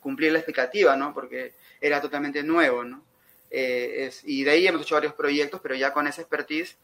[0.00, 1.14] cumplir la expectativa, ¿no?
[1.14, 3.04] Porque era totalmente nuevo, ¿no?
[3.50, 6.76] Eh, y de ahí hemos hecho varios proyectos, pero ya con esa expertise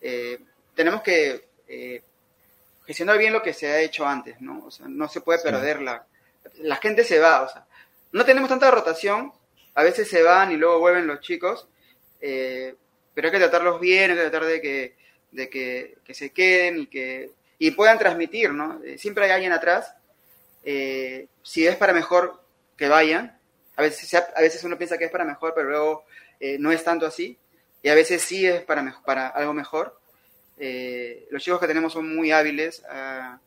[0.00, 0.38] eh,
[0.74, 2.02] tenemos que eh,
[2.86, 4.64] gestionar bien lo que se ha hecho antes, ¿no?
[4.64, 6.06] O sea, no se puede perder la...
[6.58, 7.66] La gente se va, o sea,
[8.12, 9.32] no tenemos tanta rotación,
[9.74, 11.66] a veces se van y luego vuelven los chicos,
[12.20, 12.76] pero
[13.28, 14.94] hay que tratarlos bien, hay que tratar de que,
[15.32, 18.78] de que, que se queden y que y puedan transmitir, ¿no?
[18.98, 19.94] siempre hay alguien atrás.
[20.62, 22.43] si es para mejor,
[22.76, 23.38] que vayan.
[23.76, 26.04] A veces, a veces uno piensa que es para mejor, pero luego
[26.40, 27.38] eh, no es tanto así.
[27.82, 29.98] Y a veces sí es para, para algo mejor.
[30.58, 32.82] Eh, los chicos que tenemos son muy hábiles.
[32.88, 33.38] Ah,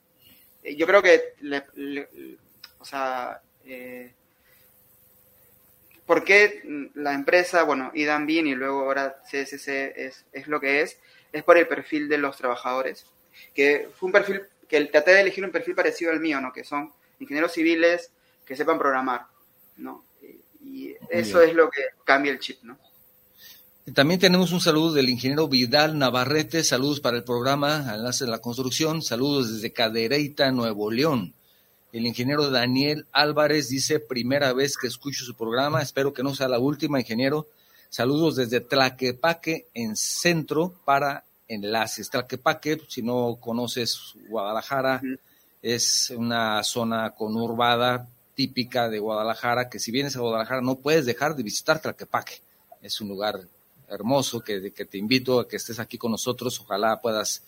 [0.63, 1.33] eh, yo creo que,
[2.79, 3.41] o sea,
[6.05, 10.81] ¿por qué la empresa, bueno, Idan Bien y luego ahora CSC es, es lo que
[10.81, 10.99] es?
[11.31, 13.05] Es por el perfil de los trabajadores.
[13.53, 16.53] Que fue un perfil, que traté de elegir un perfil parecido al mío, ¿no?
[16.53, 18.11] Que son ingenieros civiles,
[18.47, 19.27] que sepan programar,
[19.77, 20.05] ¿no?
[20.63, 22.77] Y eso es lo que cambia el chip, ¿no?
[23.93, 28.39] También tenemos un saludo del ingeniero Vidal Navarrete, saludos para el programa Enlace de la
[28.39, 31.33] Construcción, saludos desde Cadereyta, Nuevo León.
[31.93, 36.49] El ingeniero Daniel Álvarez dice, primera vez que escucho su programa, espero que no sea
[36.49, 37.47] la última, ingeniero.
[37.89, 42.09] Saludos desde Tlaquepaque, en centro, para enlaces.
[42.09, 45.01] Tlaquepaque, si no conoces Guadalajara,
[45.61, 51.35] es una zona conurbada típica de Guadalajara, que si vienes a Guadalajara no puedes dejar
[51.35, 52.39] de visitar Tlaquepaque.
[52.83, 53.39] Es un lugar
[53.89, 56.59] hermoso que, que te invito a que estés aquí con nosotros.
[56.61, 57.41] Ojalá puedas,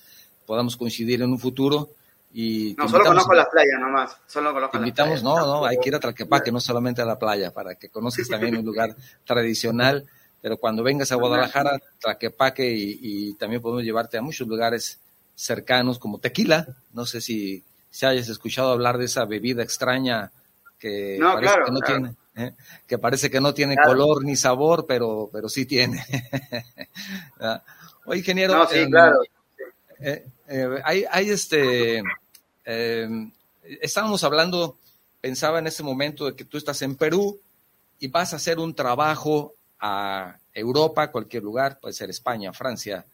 [0.47, 1.91] podamos coincidir en un futuro.
[2.34, 4.17] Y no, solo conozco la playa nomás.
[4.25, 7.19] Solo conozco te invitamos, no, no, hay que ir a Tlaquepaque, no solamente a la
[7.19, 10.08] playa, para que conozcas también un lugar tradicional.
[10.41, 14.99] Pero cuando vengas a Guadalajara, Tlaquepaque, y, y también podemos llevarte a muchos lugares
[15.36, 16.65] cercanos como Tequila.
[16.93, 20.32] No sé si, si hayas escuchado hablar de esa bebida extraña
[20.79, 22.53] que parece que no tiene, ¿eh?
[22.87, 26.03] que parece que no tiene color ni sabor, pero, pero sí tiene.
[27.41, 27.63] Ah.
[28.05, 28.53] Oye, ingeniero.
[28.53, 29.21] No, sí, em, claro.
[29.99, 32.01] Eh, eh, hay, hay este,
[32.65, 33.31] em,
[33.63, 34.77] estábamos hablando,
[35.21, 37.39] pensaba en ese momento de que tú estás en Perú
[37.99, 43.05] y vas a hacer un trabajo a Europa, cualquier lugar, puede ser España, Francia,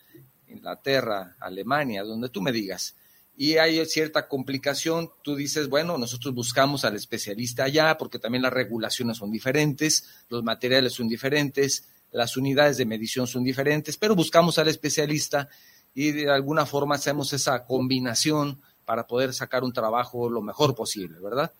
[0.47, 2.95] Inglaterra, Alemania, donde tú me digas.
[3.37, 8.53] Y hay cierta complicación, tú dices, bueno, nosotros buscamos al especialista allá porque también las
[8.53, 14.57] regulaciones son diferentes, los materiales son diferentes, las unidades de medición son diferentes, pero buscamos
[14.57, 15.49] al especialista
[15.93, 21.19] y de alguna forma hacemos esa combinación para poder sacar un trabajo lo mejor posible,
[21.19, 21.51] ¿verdad?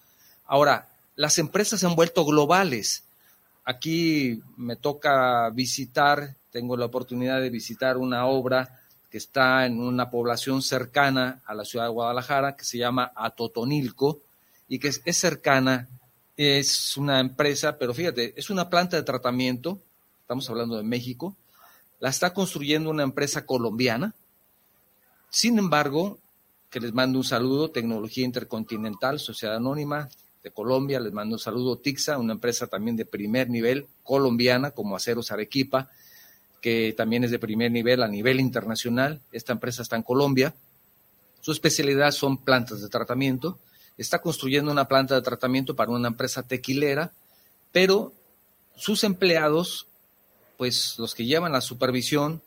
[0.45, 3.03] Ahora, las empresas se han vuelto globales.
[3.65, 8.81] Aquí me toca visitar, tengo la oportunidad de visitar una obra
[9.15, 14.19] que está en una población cercana a la ciudad de Guadalajara, que se llama Atotonilco,
[14.67, 15.88] y que es, cercana,
[16.36, 19.80] es una empresa, pero fíjate, es una planta de tratamiento,
[20.19, 21.34] estamos hablando de México,
[22.01, 24.13] la está construyendo una empresa colombiana.
[25.30, 26.19] Sin embargo,
[26.69, 30.10] que les mando un saludo, Tecnología Intercontinental, Sociedad Anónima
[30.43, 34.93] de Colombia, les mando un saludo, Tixa, una empresa también de primer nivel colombiana como
[34.93, 35.89] Aceros Arequipa,
[36.65, 39.21] que también es de primer nivel a nivel internacional.
[39.32, 40.56] Esta empresa está en Colombia.
[41.39, 43.60] Su especialidad son plantas de tratamiento.
[43.99, 47.12] Está construyendo una planta de tratamiento para una empresa tequilera,
[47.71, 48.13] pero
[48.75, 49.86] sus empleados,
[50.58, 52.41] pues los que llevan la supervisión,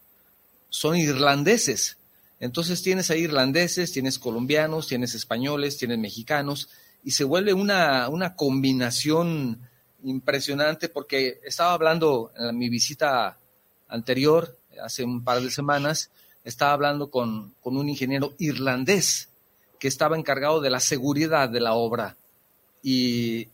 [0.68, 1.96] son irlandeses.
[2.40, 6.68] Entonces tienes ahí irlandeses, tienes colombianos, tienes españoles, tienes mexicanos,
[7.04, 9.60] y se vuelve una, una combinación
[10.02, 13.38] impresionante porque estaba hablando en mi visita
[13.88, 16.10] anterior, hace un par de semanas,
[16.44, 19.28] estaba hablando con, un ingeniero irlandés
[19.78, 22.16] que estaba encargado de la seguridad de la obra
[22.82, 23.48] y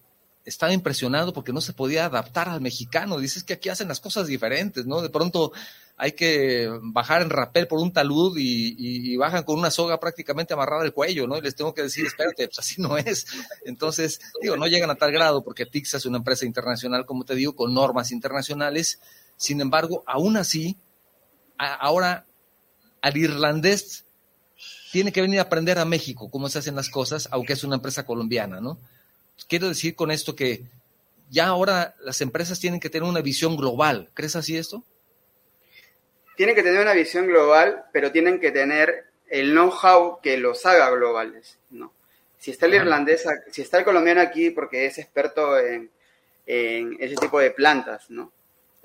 [0.44, 3.18] estaba impresionado porque no se podía adaptar al mexicano.
[3.18, 5.01] Dices que aquí hacen las cosas diferentes, ¿no?
[5.01, 5.53] De pronto
[5.97, 10.83] hay que bajar en rapel por un talud y, bajan con una soga prácticamente amarrada
[10.83, 11.38] al cuello, ¿no?
[11.38, 13.27] Y les tengo que decir, espérate, pues así no es.
[13.64, 17.35] Entonces, digo, no llegan a tal grado porque Tix es una empresa internacional, como te
[17.35, 19.01] digo, con normas internacionales
[19.37, 20.77] sin embargo, aún así,
[21.59, 22.25] ahora
[23.01, 24.05] al irlandés
[24.92, 27.77] tiene que venir a aprender a México cómo se hacen las cosas, aunque es una
[27.77, 28.79] empresa colombiana, ¿no?
[29.49, 30.62] Quiero decir con esto que
[31.31, 34.11] ya ahora las empresas tienen que tener una visión global.
[34.14, 34.85] ¿Crees así esto?
[36.37, 40.90] Tienen que tener una visión global, pero tienen que tener el know-how que los haga
[40.90, 41.92] globales, ¿no?
[42.38, 45.90] Si está el irlandés, si está el colombiano aquí porque es experto en,
[46.47, 48.33] en ese tipo de plantas, ¿no?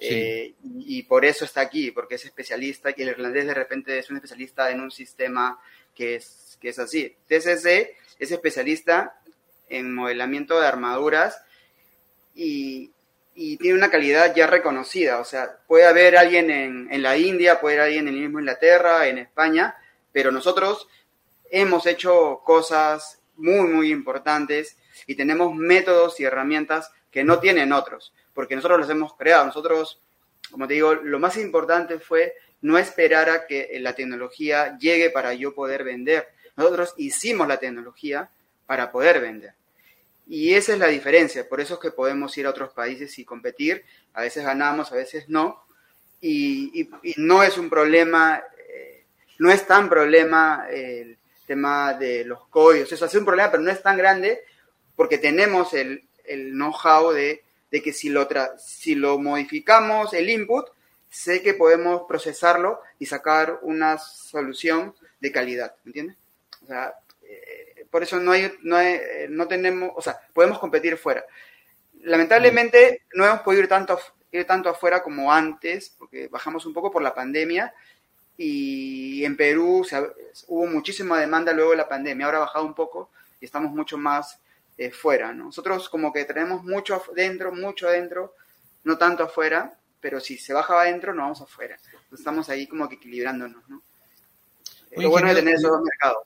[0.01, 4.09] Eh, y, por eso está aquí, porque es especialista, y el irlandés de repente es
[4.09, 5.59] un especialista en un sistema
[5.93, 7.15] que es, que es así.
[7.27, 9.19] TCC es especialista
[9.67, 11.41] en modelamiento de armaduras
[12.33, 12.91] y,
[13.35, 15.19] y, tiene una calidad ya reconocida.
[15.19, 19.07] O sea, puede haber alguien en, en la India, puede haber alguien en mismo Inglaterra,
[19.07, 19.75] en España,
[20.13, 20.87] pero nosotros
[21.51, 28.13] hemos hecho cosas muy, muy importantes y tenemos métodos y herramientas que no tienen otros
[28.39, 29.47] porque nosotros los hemos creado.
[29.47, 29.99] Nosotros,
[30.49, 35.33] como te digo, lo más importante fue no esperar a que la tecnología llegue para
[35.33, 36.25] yo poder vender.
[36.55, 38.29] Nosotros hicimos la tecnología
[38.65, 39.55] para poder vender.
[40.25, 41.49] Y esa es la diferencia.
[41.49, 43.83] Por eso es que podemos ir a otros países y competir.
[44.13, 45.61] A veces ganamos, a veces no.
[46.21, 49.03] Y, no es un problema, eh,
[49.37, 52.89] no es tan problema el tema de los códigos.
[52.89, 54.45] Eso es un problema, pero no es tan grande
[54.95, 58.27] porque tenemos el, el know-how de de que si lo,
[58.57, 60.67] si lo modificamos el input,
[61.09, 66.17] sé que podemos procesarlo y sacar una solución de calidad, ¿me entiendes?
[66.63, 68.77] O sea, eh, por eso no hay, no
[69.29, 71.23] no tenemos, o sea, podemos competir fuera.
[72.01, 73.99] Lamentablemente no hemos podido ir tanto,
[74.31, 77.73] ir tanto afuera como antes, porque bajamos un poco por la pandemia
[78.37, 79.85] y en Perú
[80.47, 83.09] hubo muchísima demanda luego de la pandemia, ahora ha bajado un poco
[83.41, 84.39] y estamos mucho más
[84.79, 85.33] eh, fuera.
[85.33, 88.35] Nosotros como que tenemos mucho dentro, mucho adentro,
[88.85, 91.77] no tanto afuera, pero si se baja adentro, no vamos afuera.
[92.13, 93.81] Estamos ahí como que equilibrándonos, ¿no?
[94.95, 96.23] Lo bueno de tener esos dos mercados.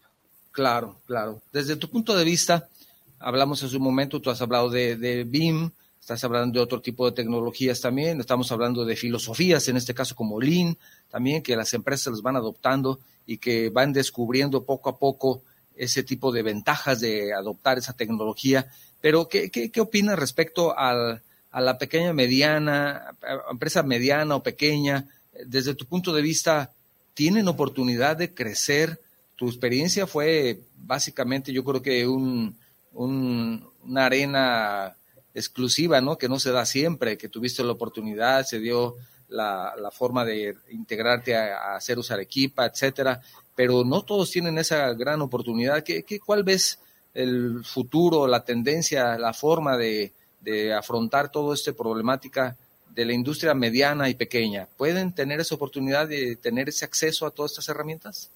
[0.52, 1.42] Claro, claro.
[1.52, 2.70] Desde tu punto de vista,
[3.18, 7.08] hablamos hace un momento, tú has hablado de, de BIM, estás hablando de otro tipo
[7.10, 10.78] de tecnologías también, estamos hablando de filosofías, en este caso como Lean,
[11.10, 15.42] también que las empresas los van adoptando y que van descubriendo poco a poco
[15.76, 18.68] ese tipo de ventajas de adoptar esa tecnología.
[19.02, 21.22] Pero, ¿qué, qué, opinas respecto al,
[21.52, 23.16] a la pequeña, mediana,
[23.50, 25.08] empresa mediana o pequeña?
[25.46, 26.72] Desde tu punto de vista,
[27.14, 29.02] ¿tienen oportunidad de crecer?
[29.36, 32.56] Tu experiencia fue básicamente, yo creo que un,
[32.94, 34.96] una arena
[35.34, 36.18] exclusiva, ¿no?
[36.18, 38.96] Que no se da siempre, que tuviste la oportunidad, se dio
[39.28, 43.22] la, la forma de integrarte a, a hacer usar equipa, etcétera
[43.56, 45.84] pero no todos tienen esa gran oportunidad.
[45.84, 46.80] ¿Qué, qué, cuál ves
[47.14, 52.58] el futuro, la tendencia, la forma de, de afrontar toda esta problemática
[52.90, 54.68] de la industria mediana y pequeña?
[54.78, 58.30] ¿Pueden tener esa oportunidad de tener ese acceso a todas estas herramientas?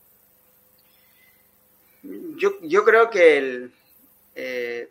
[2.38, 3.72] yo, yo creo que el,
[4.36, 4.89] eh,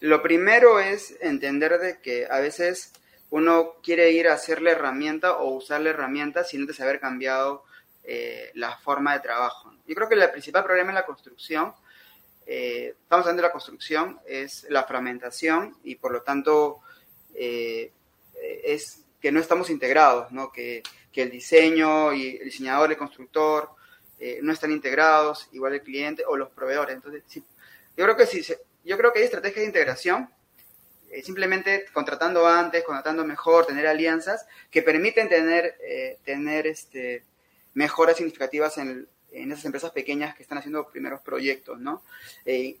[0.00, 2.92] lo primero es entender de que a veces
[3.30, 7.64] uno quiere ir a hacer la herramienta o usar la herramienta sin antes haber cambiado
[8.08, 9.72] eh, la forma de trabajo.
[9.86, 11.74] Yo creo que el principal problema en la construcción,
[12.46, 16.80] eh, estamos hablando de la construcción, es la fragmentación y por lo tanto
[17.34, 20.50] es que no estamos integrados, ¿no?
[20.50, 20.82] Que,
[21.12, 23.70] que el diseño y el diseñador, el constructor,
[24.20, 26.96] eh, no están integrados, igual el cliente o los proveedores.
[26.96, 27.22] Entonces,
[27.96, 28.44] yo creo que sí,
[28.84, 30.30] yo creo que hay estrategias de integración,
[31.10, 37.24] eh, simplemente contratando antes, contratando mejor, tener alianzas que permiten tener, eh, tener este,
[37.74, 42.02] mejoras significativas en, en, esas empresas pequeñas que están haciendo primeros proyectos, ¿no?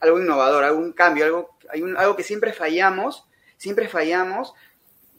[0.00, 3.26] algo innovador, algún cambio, algo, hay un, algo que siempre fallamos,
[3.56, 4.54] siempre fallamos,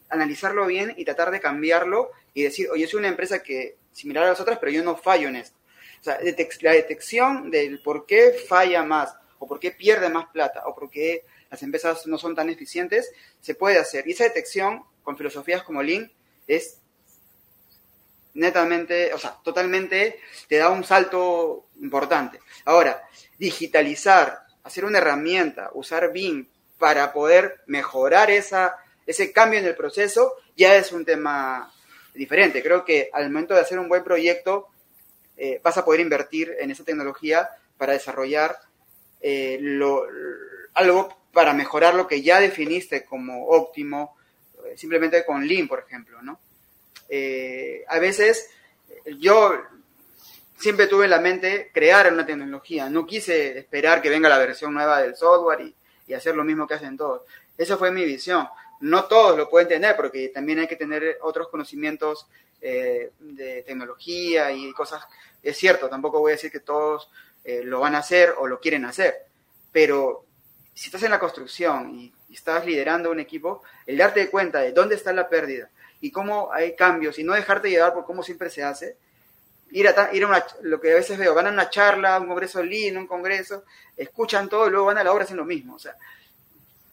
[0.10, 4.30] analizarlo bien y tratar de cambiarlo y decir, oye, soy una empresa que similar a
[4.30, 5.58] las otras, pero yo no fallo en esto.
[6.02, 6.20] O sea,
[6.62, 10.90] la detección del por qué falla más, o por qué pierde más plata, o por
[10.90, 13.12] qué las empresas no son tan eficientes,
[13.42, 14.08] se puede hacer.
[14.08, 16.12] Y esa detección, con filosofías como Lean,
[16.48, 16.79] es
[18.40, 22.40] netamente, o sea, totalmente, te da un salto importante.
[22.66, 23.04] Ahora,
[23.38, 30.36] digitalizar, hacer una herramienta, usar BIM para poder mejorar esa, ese cambio en el proceso,
[30.56, 31.72] ya es un tema
[32.14, 32.64] diferente.
[32.64, 34.70] Creo que al momento de hacer un buen proyecto,
[35.38, 38.58] eh, vas a poder invertir en esa tecnología para desarrollar
[39.22, 39.60] eh,
[40.74, 44.18] algo para mejorar lo que ya definiste como óptimo,
[44.66, 46.40] eh, simplemente con Lean, por ejemplo, ¿no?
[47.88, 48.50] A veces
[49.18, 49.54] yo
[50.58, 54.74] siempre tuve en la mente crear una tecnología, no quise esperar que venga la versión
[54.74, 55.76] nueva del software y,
[56.08, 57.24] y hacer lo mismo que hacen todos.
[57.58, 58.48] Esa fue mi visión.
[58.82, 62.28] No todos lo pueden tener porque también hay que tener otros conocimientos
[62.62, 65.02] de tecnología y cosas
[65.42, 67.10] es cierto, tampoco voy a decir que todos
[67.44, 69.16] eh, lo van a hacer o lo quieren hacer,
[69.72, 70.26] pero
[70.74, 74.94] si estás en la construcción y, estás liderando un equipo, el darte cuenta de dónde
[74.94, 75.68] está la pérdida
[76.02, 78.98] y cómo hay cambios y no dejarte llevar por cómo siempre se hace,
[79.72, 82.28] ir a, ir a una, lo que a veces veo, van a una charla, un
[82.28, 83.64] congreso lean, un congreso,
[83.98, 85.76] escuchan todo y luego van a la obra hacen lo mismo.
[85.76, 85.96] O sea,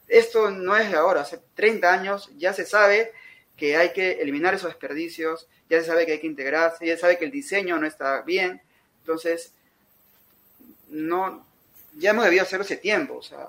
[0.08, 3.12] esto no es de ahora, hace 30 años ya se sabe
[3.56, 7.00] que hay que eliminar esos desperdicios, ya se sabe que hay que integrarse, ya se
[7.00, 8.60] sabe que el diseño no está bien,
[9.00, 9.52] entonces
[10.88, 11.46] no,
[11.94, 13.48] ya hemos debido hacerlo hace tiempo, o sea,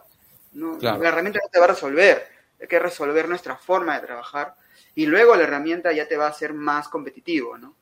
[0.54, 2.28] no, la herramienta no te va a resolver,
[2.60, 4.56] hay que resolver nuestra forma de trabajar
[4.98, 7.76] y luego la herramienta ya te va a hacer más competitivo, ¿no?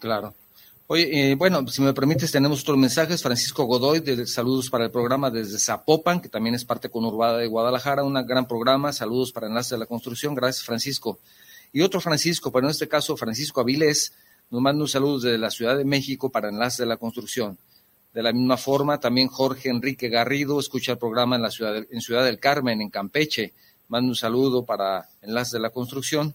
[0.00, 0.32] Claro.
[0.86, 3.22] Oye, eh, bueno, si me permites, tenemos otros mensajes.
[3.22, 7.48] Francisco Godoy, de saludos para el programa desde Zapopan, que también es parte conurbada de
[7.48, 8.94] Guadalajara, un gran programa.
[8.94, 10.34] Saludos para Enlace de la Construcción.
[10.34, 11.18] Gracias, Francisco.
[11.70, 14.14] Y otro Francisco, pero en este caso Francisco Avilés,
[14.48, 17.58] nos manda un saludo desde la Ciudad de México para Enlace de la Construcción.
[18.14, 22.00] De la misma forma, también Jorge Enrique Garrido escucha el programa en la ciudad en
[22.00, 23.52] Ciudad del Carmen, en Campeche.
[23.88, 26.34] Manda un saludo para Enlace de la Construcción.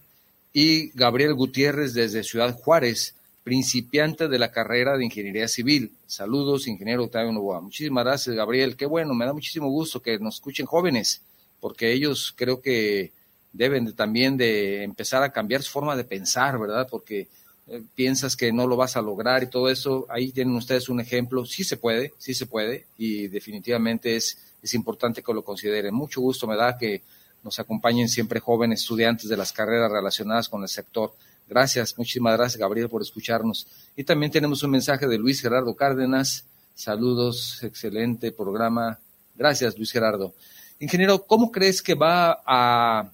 [0.52, 5.92] Y Gabriel Gutiérrez desde Ciudad Juárez, principiante de la carrera de Ingeniería Civil.
[6.06, 7.60] Saludos, ingeniero Octavio Novoa.
[7.60, 8.76] Muchísimas gracias, Gabriel.
[8.76, 11.22] Qué bueno, me da muchísimo gusto que nos escuchen jóvenes,
[11.60, 13.12] porque ellos creo que
[13.52, 16.86] deben también de empezar a cambiar su forma de pensar, ¿verdad?
[16.90, 17.28] Porque
[17.68, 21.00] eh, piensas que no lo vas a lograr y todo eso, ahí tienen ustedes un
[21.00, 25.94] ejemplo, sí se puede, sí se puede y definitivamente es, es importante que lo consideren.
[25.94, 27.02] Mucho gusto me da que
[27.42, 31.14] nos acompañen siempre jóvenes estudiantes de las carreras relacionadas con el sector.
[31.48, 33.66] Gracias, muchísimas gracias Gabriel por escucharnos.
[33.96, 36.44] Y también tenemos un mensaje de Luis Gerardo Cárdenas.
[36.74, 38.98] Saludos, excelente programa.
[39.34, 40.34] Gracias, Luis Gerardo.
[40.78, 43.10] Ingeniero, ¿cómo crees que va a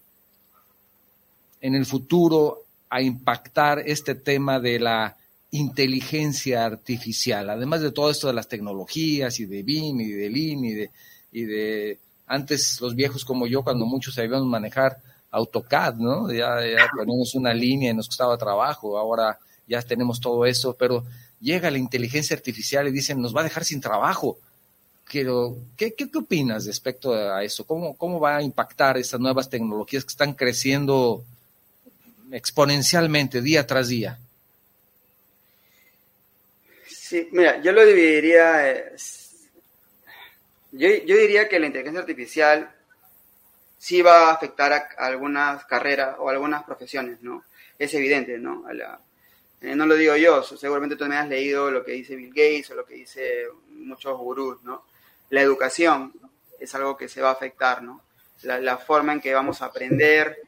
[1.60, 5.16] en el futuro a impactar este tema de la
[5.50, 10.64] inteligencia artificial, además de todo esto de las tecnologías y de BIM y de Lean
[10.64, 10.90] y de,
[11.32, 14.98] y de antes los viejos como yo, cuando muchos sabíamos manejar
[15.30, 16.32] AutoCAD, ¿no?
[16.32, 16.90] Ya, ya
[17.34, 21.04] una línea y nos costaba trabajo, ahora ya tenemos todo eso, pero
[21.40, 24.38] llega la inteligencia artificial y dicen, nos va a dejar sin trabajo.
[25.08, 27.64] ¿qué, opinas respecto a eso?
[27.64, 31.24] ¿Cómo, ¿Cómo va a impactar estas nuevas tecnologías que están creciendo
[32.32, 34.18] exponencialmente día tras día.
[36.88, 38.92] Sí, mira, yo lo dividiría,
[40.76, 42.74] yo, diría que la inteligencia artificial
[43.78, 47.44] sí va a afectar a, algunas carreras o algunas profesiones, ¿no?
[47.78, 48.64] Es evidente, ¿no?
[49.60, 52.70] Eh, no lo digo yo, seguramente tú me has leído lo que dice Bill Gates
[52.70, 54.84] o lo que dice muchos gurús, ¿no?
[55.30, 56.12] La educación
[56.60, 58.02] es algo que se va a afectar, ¿no?
[58.42, 60.42] La, forma en que vamos a aprender,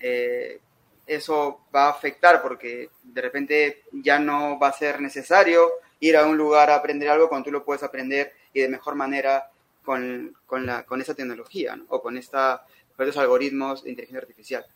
[0.00, 0.60] eh,
[1.06, 5.70] eso va a afectar porque de repente ya no va a ser necesario
[6.00, 8.94] ir a un lugar a aprender algo cuando tú lo puedes aprender y de mejor
[8.94, 9.50] manera
[9.84, 12.64] con, con, la, con esa tecnología o con, esta,
[12.96, 14.66] con estos algoritmos de inteligencia artificial.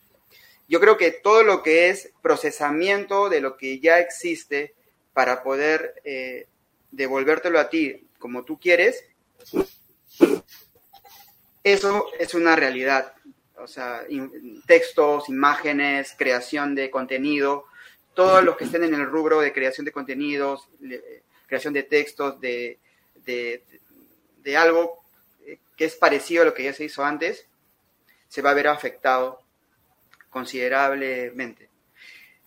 [0.69, 4.75] Yo creo que todo lo que es procesamiento de lo que ya existe
[5.15, 6.47] para poder eh,
[6.91, 9.05] devolvértelo a ti como tú quieres,
[11.63, 13.15] eso es una realidad.
[13.57, 14.05] O sea,
[14.67, 17.65] textos, imágenes, creación de contenido,
[18.15, 20.69] todos los que estén en el rubro de creación de contenidos,
[21.47, 22.79] creación de textos, de,
[23.25, 23.65] de,
[24.57, 25.05] algo
[25.77, 27.47] que es parecido a lo que ya se hizo antes,
[28.29, 29.41] se va a ver afectado
[30.29, 31.71] considerablemente.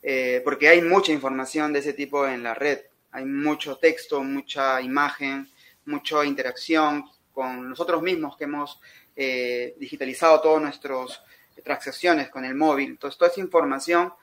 [0.03, 2.81] Eh, porque hay mucha información de ese tipo en la red.
[3.11, 5.49] Hay mucho texto, mucha imagen,
[5.85, 8.79] mucha interacción con nosotros mismos que hemos
[9.15, 11.21] eh, digitalizado todas nuestras
[11.63, 12.89] transacciones con el móvil.
[12.89, 14.13] Entonces, toda esa información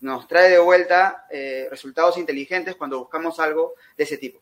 [0.00, 4.40] nos trae de vuelta eh, resultados inteligentes cuando buscamos algo de ese tipo.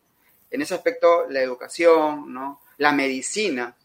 [0.51, 2.61] En ese aspecto, la educación, ¿no?
[2.79, 3.77] La medicina,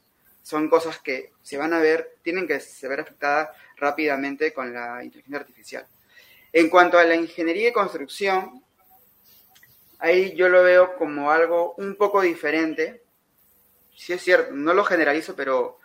[0.42, 5.04] son cosas que se van a ver, tienen que se ver afectadas rápidamente con la
[5.04, 5.88] inteligencia artificial.
[6.54, 8.64] En cuanto a la ingeniería y construcción,
[10.00, 13.04] ahí yo lo veo como algo un poco diferente.
[13.96, 15.80] Sí es cierto, no lo generalizo, pero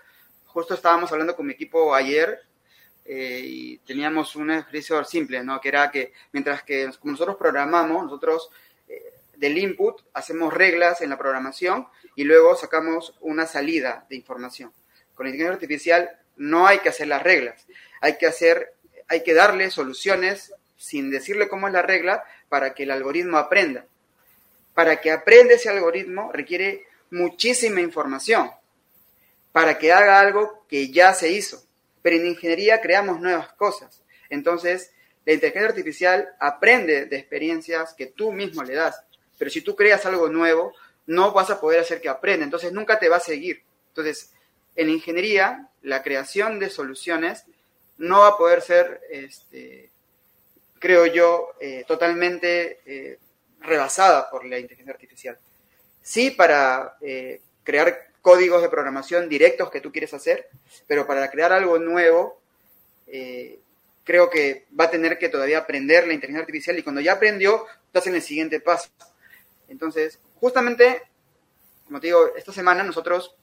[0.46, 2.40] justo estábamos hablando con mi equipo ayer
[3.04, 5.60] eh, y teníamos un ejercicio simple, ¿no?
[5.60, 8.50] Que era que mientras que nosotros programamos, nosotros
[9.36, 14.72] del input hacemos reglas en la programación y luego sacamos una salida de información.
[15.14, 17.66] Con la inteligencia artificial no hay que hacer las reglas,
[18.00, 18.74] hay que hacer,
[19.08, 23.86] hay que darle soluciones sin decirle cómo es la regla para que el algoritmo aprenda.
[24.74, 28.50] Para que aprenda ese algoritmo requiere muchísima información
[29.56, 31.64] para que haga algo que ya se hizo.
[32.02, 34.02] Pero en ingeniería creamos nuevas cosas.
[34.28, 34.92] Entonces,
[35.24, 39.02] la inteligencia artificial aprende de experiencias que tú mismo le das.
[39.38, 40.74] Pero si tú creas algo nuevo,
[41.06, 42.44] no vas a poder hacer que aprenda.
[42.44, 43.62] Entonces, nunca te va a seguir.
[43.88, 44.32] Entonces,
[44.76, 47.44] en ingeniería, la creación de soluciones
[47.98, 49.90] no va a poder ser, este,
[50.78, 53.18] creo yo, eh, totalmente eh,
[53.60, 55.38] rebasada por la inteligencia artificial.
[56.02, 60.48] Sí, para eh, crear códigos de programación directos que tú quieres hacer,
[60.86, 62.40] pero para crear algo nuevo,
[64.04, 67.64] creo que va a tener que todavía aprender la inteligencia artificial y cuando ya aprendió,
[67.86, 68.88] estás en el siguiente paso.
[69.68, 71.02] Entonces, justamente,
[71.86, 73.34] como te digo, esta semana nosotros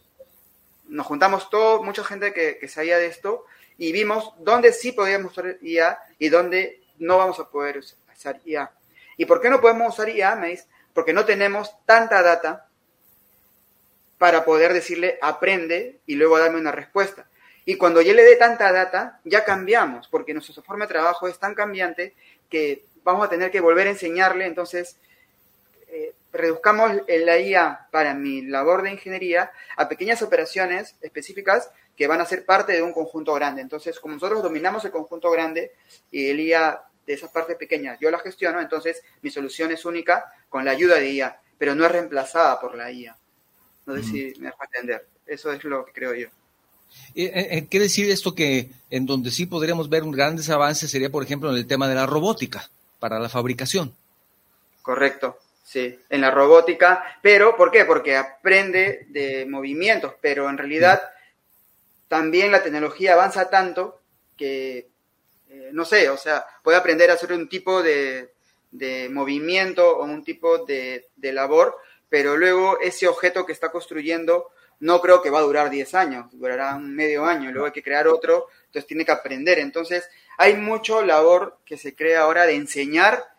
[0.87, 3.45] nos juntamos todo, mucha gente que, sabía de esto
[3.77, 8.71] y vimos dónde sí podíamos usar IA y dónde no vamos a poder usar IA.
[9.17, 10.59] ¿Y por qué no podemos usar IA, me
[10.93, 12.67] Porque no tenemos tanta data
[14.17, 17.27] para poder decirle aprende y luego darme una respuesta.
[17.65, 21.39] Y cuando yo le dé tanta data, ya cambiamos, porque nuestra forma de trabajo es
[21.39, 22.13] tan cambiante
[22.49, 24.45] que vamos a tener que volver a enseñarle.
[24.45, 24.97] Entonces,
[26.33, 32.25] reduzcamos la IA para mi labor de ingeniería a pequeñas operaciones específicas que van a
[32.25, 33.61] ser parte de un conjunto grande.
[33.61, 35.73] Entonces, como nosotros dominamos el conjunto grande
[36.11, 40.33] y el IA de esas partes pequeñas yo la gestiono, entonces mi solución es única
[40.49, 43.15] con la ayuda de IA, pero no es reemplazada por la IA.
[43.85, 45.05] No sé si me dejo entender.
[45.25, 46.27] Eso es lo que creo yo.
[47.15, 50.89] Eh, eh, eh, ¿Qué decir esto que en donde sí podríamos ver un grandes avances
[50.89, 52.69] sería, por ejemplo, en el tema de la robótica
[52.99, 53.93] para la fabricación?
[54.81, 57.85] Correcto, sí, en la robótica, pero ¿por qué?
[57.85, 61.01] Porque aprende de movimientos, pero en realidad
[62.07, 64.01] también la tecnología avanza tanto
[64.37, 64.89] que,
[65.71, 68.29] no sé, o sea, puede aprender a hacer un tipo de,
[69.11, 71.77] movimiento o un tipo de, de labor
[72.13, 74.51] pero luego ese objeto que está construyendo
[74.81, 77.81] no creo que va a durar 10 años, durará un medio año, luego hay que
[77.81, 79.57] crear otro, entonces tiene que aprender.
[79.57, 80.07] Entonces,
[80.37, 83.32] hay mucho labor que se crea ahora de enseñar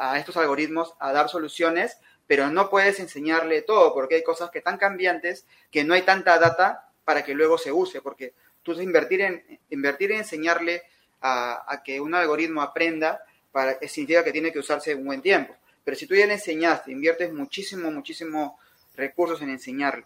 [0.00, 4.58] a estos algoritmos a dar soluciones, pero no puedes enseñarle todo, porque hay cosas que
[4.58, 8.32] están cambiantes, que no hay tanta data para que luego se use, porque
[8.62, 10.82] tú invertir en, invertir en enseñarle
[11.20, 13.22] a, a que un algoritmo aprenda,
[13.52, 15.54] para, significa que tiene que usarse un buen tiempo.
[15.84, 18.58] Pero si tú ya le enseñaste, inviertes muchísimo, muchísimo
[18.94, 20.04] recursos en enseñarle,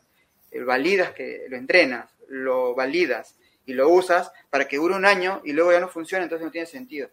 [0.51, 5.41] eh, validas que lo entrenas, lo validas y lo usas para que dure un año
[5.45, 7.11] y luego ya no funciona, entonces no tiene sentido.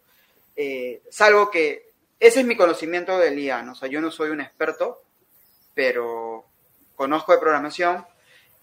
[0.56, 1.91] Eh, salvo que
[2.26, 5.02] ese es mi conocimiento del IA, o sea, yo no soy un experto,
[5.74, 6.46] pero
[6.94, 8.06] conozco de programación,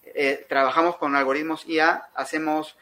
[0.03, 2.78] eh, trabajamos con algoritmos IA, hacemos,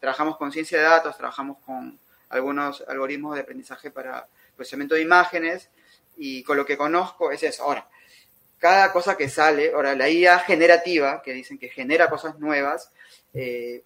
[0.00, 1.98] trabajamos con ciencia de datos, trabajamos con
[2.30, 4.26] algunos algoritmos de aprendizaje para
[4.56, 5.68] procesamiento de imágenes,
[6.16, 7.64] y con lo que conozco es eso.
[7.64, 7.88] Ahora,
[8.58, 12.90] cada cosa que sale, ahora la IA generativa, que dicen que genera cosas nuevas,
[13.32, 13.82] eh,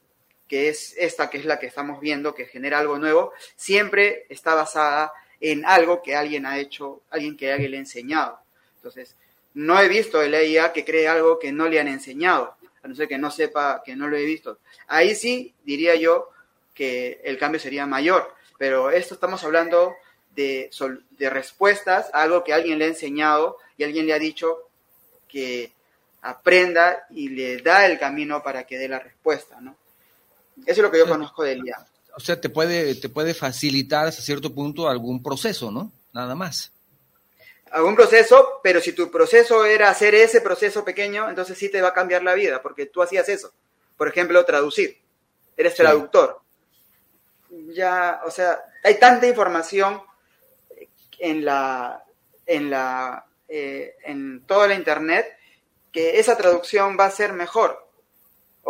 [0.47, 4.55] que es esta que es la que estamos viendo, que genera algo nuevo, siempre está
[4.55, 5.28] basada en
[5.65, 8.41] algo que alguien ha hecho, alguien que alguien le ha enseñado.
[8.77, 9.17] Entonces,
[9.55, 12.95] no he visto el EIA que cree algo que no le han enseñado, a no
[12.95, 14.59] ser que no sepa, que no lo he visto.
[14.87, 16.31] Ahí sí diría yo
[16.75, 19.97] que el cambio sería mayor, pero esto estamos hablando
[20.35, 20.71] de,
[21.11, 24.69] de respuestas a algo que alguien le ha enseñado y alguien le ha dicho
[25.27, 25.73] que
[26.23, 29.77] aprenda y le da el camino para que dé la respuesta, ¿no?
[30.67, 31.87] Eso es lo que yo conozco del IA.
[32.19, 35.93] O sea, te puede, te puede facilitar hasta cierto punto algún proceso, ¿no?
[36.13, 36.73] Nada más.
[37.71, 41.91] Algún proceso, pero si tu proceso era hacer ese proceso pequeño, entonces sí te va
[41.91, 43.53] a cambiar la vida, porque tú hacías eso.
[43.97, 44.99] Por ejemplo, traducir.
[45.57, 46.41] Eres traductor.
[47.69, 50.03] Ya, o sea, hay tanta información
[51.21, 52.03] en la,
[52.47, 55.39] en la, eh, en toda la internet
[55.93, 57.88] que esa traducción va a ser mejor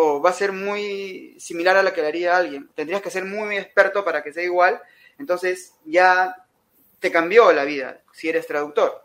[0.00, 2.70] o va a ser muy similar a la que le haría alguien.
[2.76, 4.80] Tendrías que ser muy experto para que sea igual,
[5.18, 6.36] entonces ya
[7.00, 9.02] te cambió la vida si eres traductor.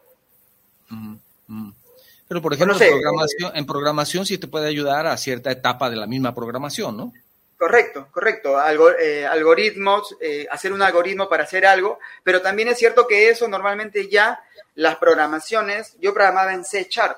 [2.27, 5.95] Pero, por ejemplo, en, programación, en programación sí te puede ayudar a cierta etapa de
[5.95, 7.11] la misma programación, ¿no?
[7.57, 8.57] Correcto, correcto.
[8.99, 13.47] Eh, algoritmos, eh, hacer un algoritmo para hacer algo, pero también es cierto que eso
[13.47, 14.39] normalmente ya
[14.75, 17.17] las programaciones, yo programaba en C Sharp,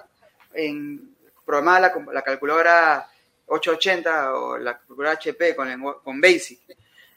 [0.53, 1.13] en,
[1.45, 3.09] programaba la, la calculadora
[3.47, 4.79] 880 o la
[5.11, 5.67] HP con,
[6.03, 6.59] con BASIC.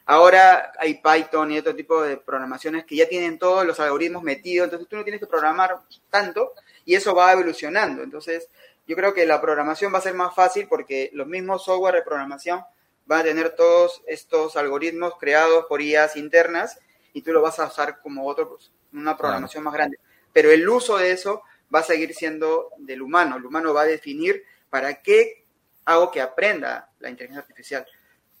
[0.05, 4.65] Ahora hay Python y otro tipo de programaciones que ya tienen todos los algoritmos metidos,
[4.65, 5.77] entonces tú no tienes que programar
[6.09, 6.53] tanto
[6.83, 8.01] y eso va evolucionando.
[8.01, 8.49] Entonces,
[8.87, 12.01] yo creo que la programación va a ser más fácil porque los mismos software de
[12.01, 12.63] programación
[13.05, 16.79] van a tener todos estos algoritmos creados por IAs internas
[17.13, 18.57] y tú lo vas a usar como otro,
[18.93, 19.99] una programación más grande.
[20.33, 23.37] Pero el uso de eso va a seguir siendo del humano.
[23.37, 25.43] El humano va a definir para qué
[25.85, 27.85] hago que aprenda la inteligencia artificial.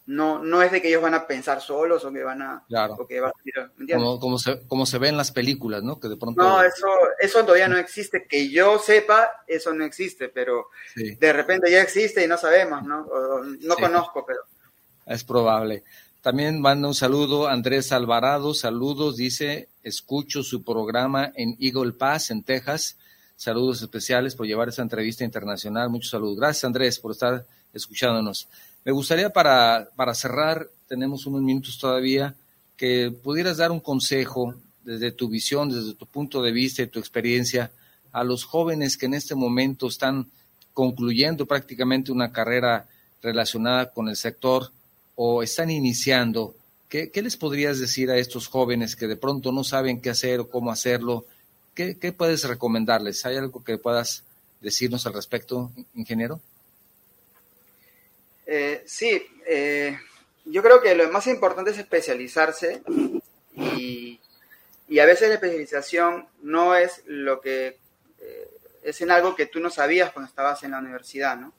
[0.05, 2.63] No, no es de que ellos van a pensar solos o que van a...
[2.67, 2.97] Claro.
[2.97, 5.99] como, como, se, como se ve en las películas, ¿no?
[5.99, 6.41] Que de pronto...
[6.41, 6.87] No, eso,
[7.19, 8.25] eso todavía no existe.
[8.27, 13.07] Que yo sepa, eso no existe, pero de repente ya existe y no sabemos, ¿no?
[13.61, 14.39] no conozco, pero...
[15.05, 15.83] Es probable.
[16.21, 22.43] También manda un saludo Andrés Alvarado, saludos, dice, escucho su programa en Eagle Pass, en
[22.43, 22.97] Texas.
[23.39, 25.89] Saludos especiales por llevar esta entrevista internacional.
[25.89, 26.37] Muchos saludos.
[26.37, 28.49] Gracias Andrés por estar escuchándonos.
[28.83, 32.35] Me gustaría para, para cerrar, tenemos unos minutos todavía,
[32.75, 36.99] que pudieras dar un consejo desde tu visión, desde tu punto de vista y tu
[36.99, 37.71] experiencia
[38.11, 40.27] a los jóvenes que en este momento están
[40.73, 42.87] concluyendo prácticamente una carrera
[43.21, 44.69] relacionada con el sector
[45.15, 46.55] o están iniciando,
[46.89, 50.49] ¿qué, les podrías decir a estos jóvenes que de pronto no saben qué hacer o
[50.49, 51.25] cómo hacerlo?
[51.79, 53.25] ¿Qué, puedes recomendarles?
[53.25, 54.25] ¿Hay algo que puedas
[54.59, 56.41] decirnos al respecto, ingeniero?
[58.45, 59.97] Eh, sí, eh,
[60.43, 62.83] yo creo que lo más importante es especializarse
[63.55, 64.19] y,
[64.99, 67.77] a veces la especialización no es lo que
[68.19, 68.49] eh,
[68.83, 71.53] es en algo que tú no sabías cuando estabas en la universidad, ¿no?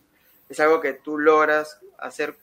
[0.51, 2.37] Es algo que tú logras hacer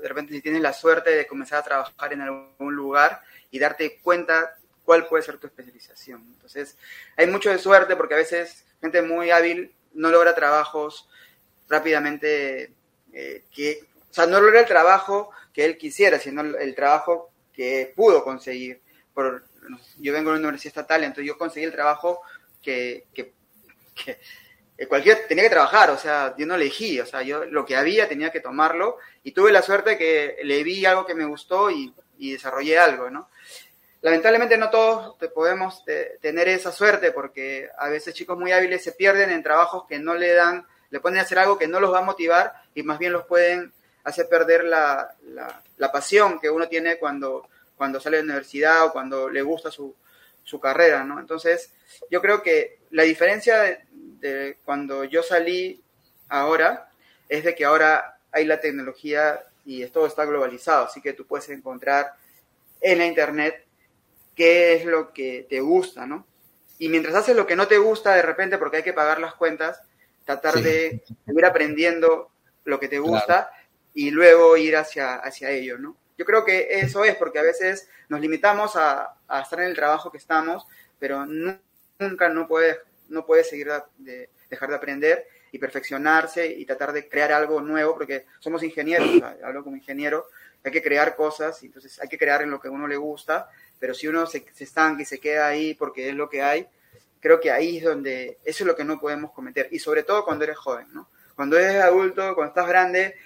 [0.00, 3.98] de repente si tienes la suerte de comenzar a trabajar en algún lugar y darte
[4.02, 4.56] cuenta
[4.92, 6.22] cuál puede ser tu especialización.
[6.34, 6.76] Entonces,
[7.16, 11.08] hay mucho de suerte porque a veces gente muy hábil no logra trabajos
[11.66, 12.74] rápidamente
[13.14, 13.80] eh, que,
[14.10, 18.82] o sea, no logra el trabajo que él quisiera, sino el trabajo que pudo conseguir.
[19.14, 19.44] Por,
[19.98, 22.20] yo vengo de una universidad estatal, entonces yo conseguí el trabajo
[22.60, 23.32] que, que,
[23.94, 24.18] que
[24.76, 27.76] eh, cualquier tenía que trabajar, o sea, yo no elegí, o sea, yo lo que
[27.76, 31.70] había tenía que tomarlo y tuve la suerte que le vi algo que me gustó
[31.70, 33.28] y, desarrollé algo, ¿no?
[34.02, 35.84] Lamentablemente no todos podemos
[36.20, 40.14] tener esa suerte porque a veces chicos muy hábiles se pierden en trabajos que no
[40.14, 42.98] le dan, le ponen a hacer algo que no los va a motivar y más
[42.98, 43.72] bien los pueden
[44.02, 45.14] hacer perder la,
[45.76, 49.70] la, pasión que uno tiene cuando, cuando sale de la universidad o cuando le gusta
[49.70, 49.94] su,
[50.42, 51.20] su carrera, ¿no?
[51.20, 51.72] Entonces,
[52.10, 55.80] yo creo que la diferencia de, cuando yo salí
[56.28, 56.90] ahora
[57.28, 61.48] es de que ahora hay la tecnología y todo está globalizado, así que tú puedes
[61.50, 62.14] encontrar
[62.80, 63.64] en la internet
[64.34, 66.26] qué es lo que te gusta, ¿no?
[66.78, 69.34] Y mientras haces lo que no te gusta de repente porque hay que pagar las
[69.34, 69.80] cuentas,
[70.24, 72.30] tratar de ir aprendiendo
[72.64, 73.50] lo que te gusta
[73.94, 75.96] y luego ir hacia, hacia ello, ¿no?
[76.18, 79.74] Yo creo que eso es porque a veces nos limitamos a, a estar en el
[79.74, 80.66] trabajo que estamos,
[80.98, 82.78] pero nunca no puedes
[83.12, 87.94] no puede seguir de, dejar de aprender y perfeccionarse y tratar de crear algo nuevo,
[87.94, 89.08] porque somos ingenieros,
[89.44, 90.26] hablo como ingeniero,
[90.64, 93.48] hay que crear cosas, entonces hay que crear en lo que a uno le gusta,
[93.78, 96.68] pero si uno se, se estanca y se queda ahí porque es lo que hay,
[97.20, 100.24] creo que ahí es donde, eso es lo que no podemos cometer, y sobre todo
[100.24, 101.08] cuando eres joven, ¿no?
[101.34, 103.16] Cuando eres adulto, cuando estás grande,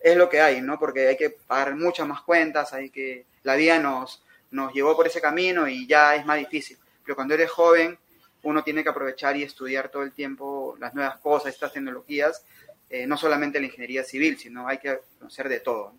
[0.00, 0.78] es lo que hay, ¿no?
[0.78, 5.06] Porque hay que pagar muchas más cuentas, hay que, la vida nos, nos llevó por
[5.06, 6.78] ese camino y ya es más difícil.
[7.04, 7.98] Pero cuando eres joven,
[8.42, 12.44] uno tiene que aprovechar y estudiar todo el tiempo las nuevas cosas, estas tecnologías,
[12.88, 15.94] eh, no solamente la ingeniería civil, sino hay que conocer de todo.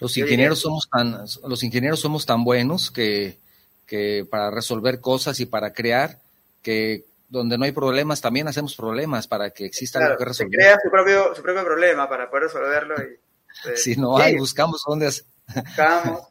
[0.00, 3.38] Los ingenieros somos tan, los ingenieros somos tan buenos que,
[3.86, 6.18] que para resolver cosas y para crear,
[6.62, 10.52] que donde no hay problemas también hacemos problemas para que exista algo que resolver.
[10.52, 12.94] Se crea su propio, su propio problema para poder resolverlo.
[12.96, 13.18] Y,
[13.64, 15.06] pues, si no hay, buscamos dónde.
[15.06, 16.28] Buscamos.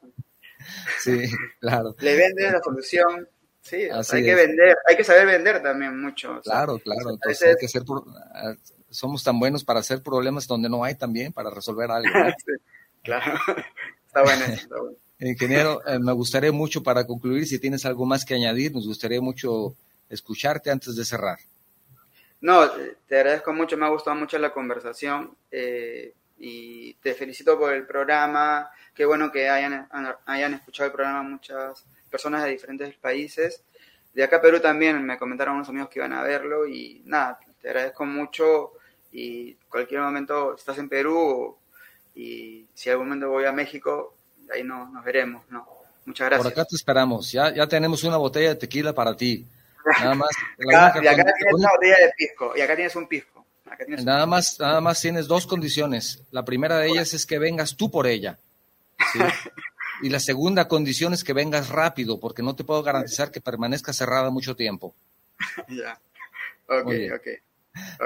[1.00, 1.24] sí,
[1.60, 1.96] claro.
[2.00, 3.28] Le venden la solución.
[3.62, 6.40] Sí, hay que vender, hay que saber vender también mucho.
[6.44, 7.10] Claro, claro.
[7.10, 7.82] Entonces hay que ser,
[8.36, 8.54] ah,
[8.92, 12.10] somos tan buenos para hacer problemas donde no hay también para resolver algo.
[13.06, 13.40] claro,
[14.08, 14.98] está bueno, está bueno.
[15.20, 19.22] Ingeniero, eh, me gustaría mucho para concluir, si tienes algo más que añadir, nos gustaría
[19.22, 19.76] mucho
[20.10, 21.38] escucharte antes de cerrar.
[22.42, 22.70] No,
[23.08, 27.88] te agradezco mucho, me ha gustado mucho la conversación eh, y te felicito por el
[27.88, 28.70] programa.
[28.94, 29.88] Qué bueno que hayan,
[30.26, 33.64] hayan escuchado el programa muchas personas de diferentes países.
[34.14, 37.70] De acá Perú también me comentaron unos amigos que iban a verlo y nada, te
[37.70, 38.74] agradezco mucho
[39.12, 41.58] y cualquier momento estás en Perú
[42.16, 44.16] y si algún momento voy a México,
[44.54, 45.68] ahí no, nos veremos, ¿no?
[46.06, 46.44] Muchas gracias.
[46.44, 49.46] Por acá te esperamos, ya, ya tenemos una botella de tequila para ti.
[50.00, 50.30] Nada más.
[50.58, 53.46] y acá tienes una botella de pisco, y acá tienes un pisco.
[54.04, 56.24] nada, más, nada más tienes dos condiciones.
[56.32, 58.40] La primera de ellas es que vengas tú por ella.
[59.12, 59.20] ¿sí?
[60.02, 63.94] Y la segunda condición es que vengas rápido, porque no te puedo garantizar que permanezca
[63.94, 64.94] cerrada mucho tiempo.
[65.70, 66.00] ya.
[66.68, 67.28] Ok, ok.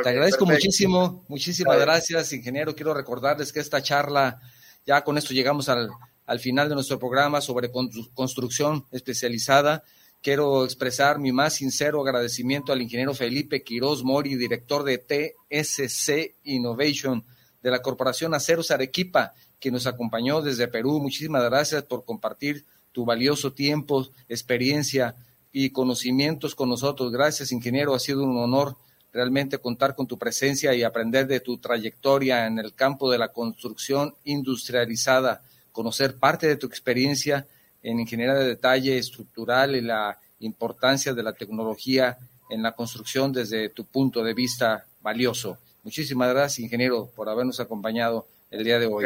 [0.04, 2.76] Te agradezco muchísimo, muchísimas gracias, ingeniero.
[2.76, 4.42] Quiero recordarles que esta charla,
[4.86, 5.90] ya con esto llegamos al,
[6.26, 7.72] al final de nuestro programa sobre
[8.14, 9.84] construcción especializada.
[10.22, 17.26] Quiero expresar mi más sincero agradecimiento al ingeniero Felipe Quiroz Mori, director de TSC Innovation
[17.64, 21.00] de la Corporación Aceros Arequipa, que nos acompañó desde Perú.
[21.00, 25.16] Muchísimas gracias por compartir tu valioso tiempo, experiencia
[25.52, 27.12] y conocimientos con nosotros.
[27.12, 27.94] Gracias, ingeniero.
[27.94, 28.76] Ha sido un honor
[29.12, 33.30] realmente contar con tu presencia y aprender de tu trayectoria en el campo de la
[33.30, 35.42] construcción industrializada,
[35.72, 37.48] conocer parte de tu experiencia
[37.82, 42.18] en ingeniería de detalle estructural y la importancia de la tecnología
[42.50, 45.58] en la construcción desde tu punto de vista valioso.
[45.84, 49.06] Muchísimas gracias, ingeniero, por habernos acompañado el día de hoy.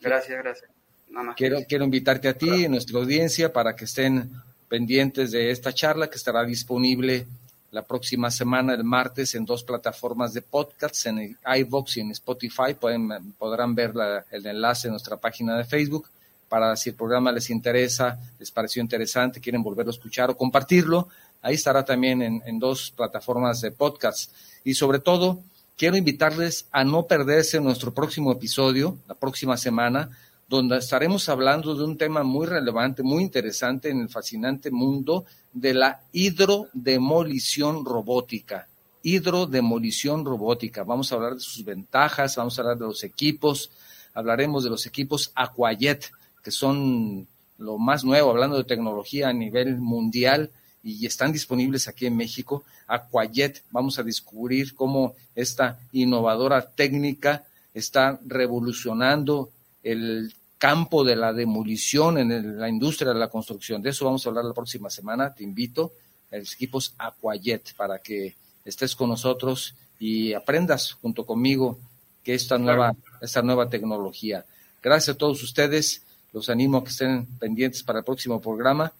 [0.00, 0.70] Gracias, gracias,
[1.36, 4.30] quiero, quiero invitarte a ti y a nuestra audiencia para que estén
[4.68, 7.26] pendientes de esta charla que estará disponible
[7.76, 12.72] la próxima semana, el martes, en dos plataformas de podcasts, en iVox y en Spotify.
[12.80, 13.92] Pueden, podrán ver
[14.30, 16.08] el enlace en nuestra página de Facebook
[16.48, 21.08] para si el programa les interesa, les pareció interesante, quieren volverlo a escuchar o compartirlo.
[21.42, 24.32] Ahí estará también en, en dos plataformas de podcast.
[24.64, 25.42] Y sobre todo,
[25.76, 30.16] quiero invitarles a no perderse nuestro próximo episodio, la próxima semana,
[30.48, 35.74] donde estaremos hablando de un tema muy relevante, muy interesante en el fascinante mundo de
[35.74, 38.68] la hidrodemolición robótica.
[39.02, 40.84] Hidrodemolición robótica.
[40.84, 43.70] Vamos a hablar de sus ventajas, vamos a hablar de los equipos,
[44.14, 46.10] hablaremos de los equipos Aquayet,
[46.42, 47.26] que son
[47.58, 50.50] lo más nuevo, hablando de tecnología a nivel mundial
[50.82, 52.62] y están disponibles aquí en México.
[52.86, 57.44] Aquayet, vamos a descubrir cómo esta innovadora técnica
[57.74, 59.50] está revolucionando
[59.86, 63.82] el campo de la demolición en la industria de la construcción.
[63.82, 65.32] De eso vamos a hablar la próxima semana.
[65.32, 65.92] Te invito
[66.32, 68.34] a los equipos Aquayet para que
[68.64, 71.78] estés con nosotros y aprendas junto conmigo
[72.24, 74.44] que esta nueva, esta nueva tecnología.
[74.82, 76.02] Gracias a todos ustedes.
[76.32, 78.92] Los animo a que estén pendientes para el próximo programa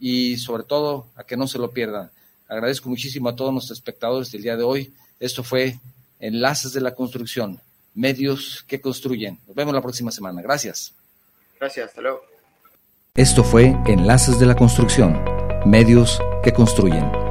[0.00, 2.10] y sobre todo a que no se lo pierdan.
[2.48, 4.92] Agradezco muchísimo a todos nuestros espectadores del día de hoy.
[5.20, 5.78] Esto fue
[6.18, 7.60] Enlaces de la Construcción,
[7.94, 9.38] medios que construyen.
[9.46, 10.42] Nos vemos la próxima semana.
[10.42, 10.94] Gracias.
[11.58, 12.22] Gracias, hasta luego.
[13.14, 15.22] Esto fue Enlaces de la Construcción,
[15.66, 17.21] medios que construyen.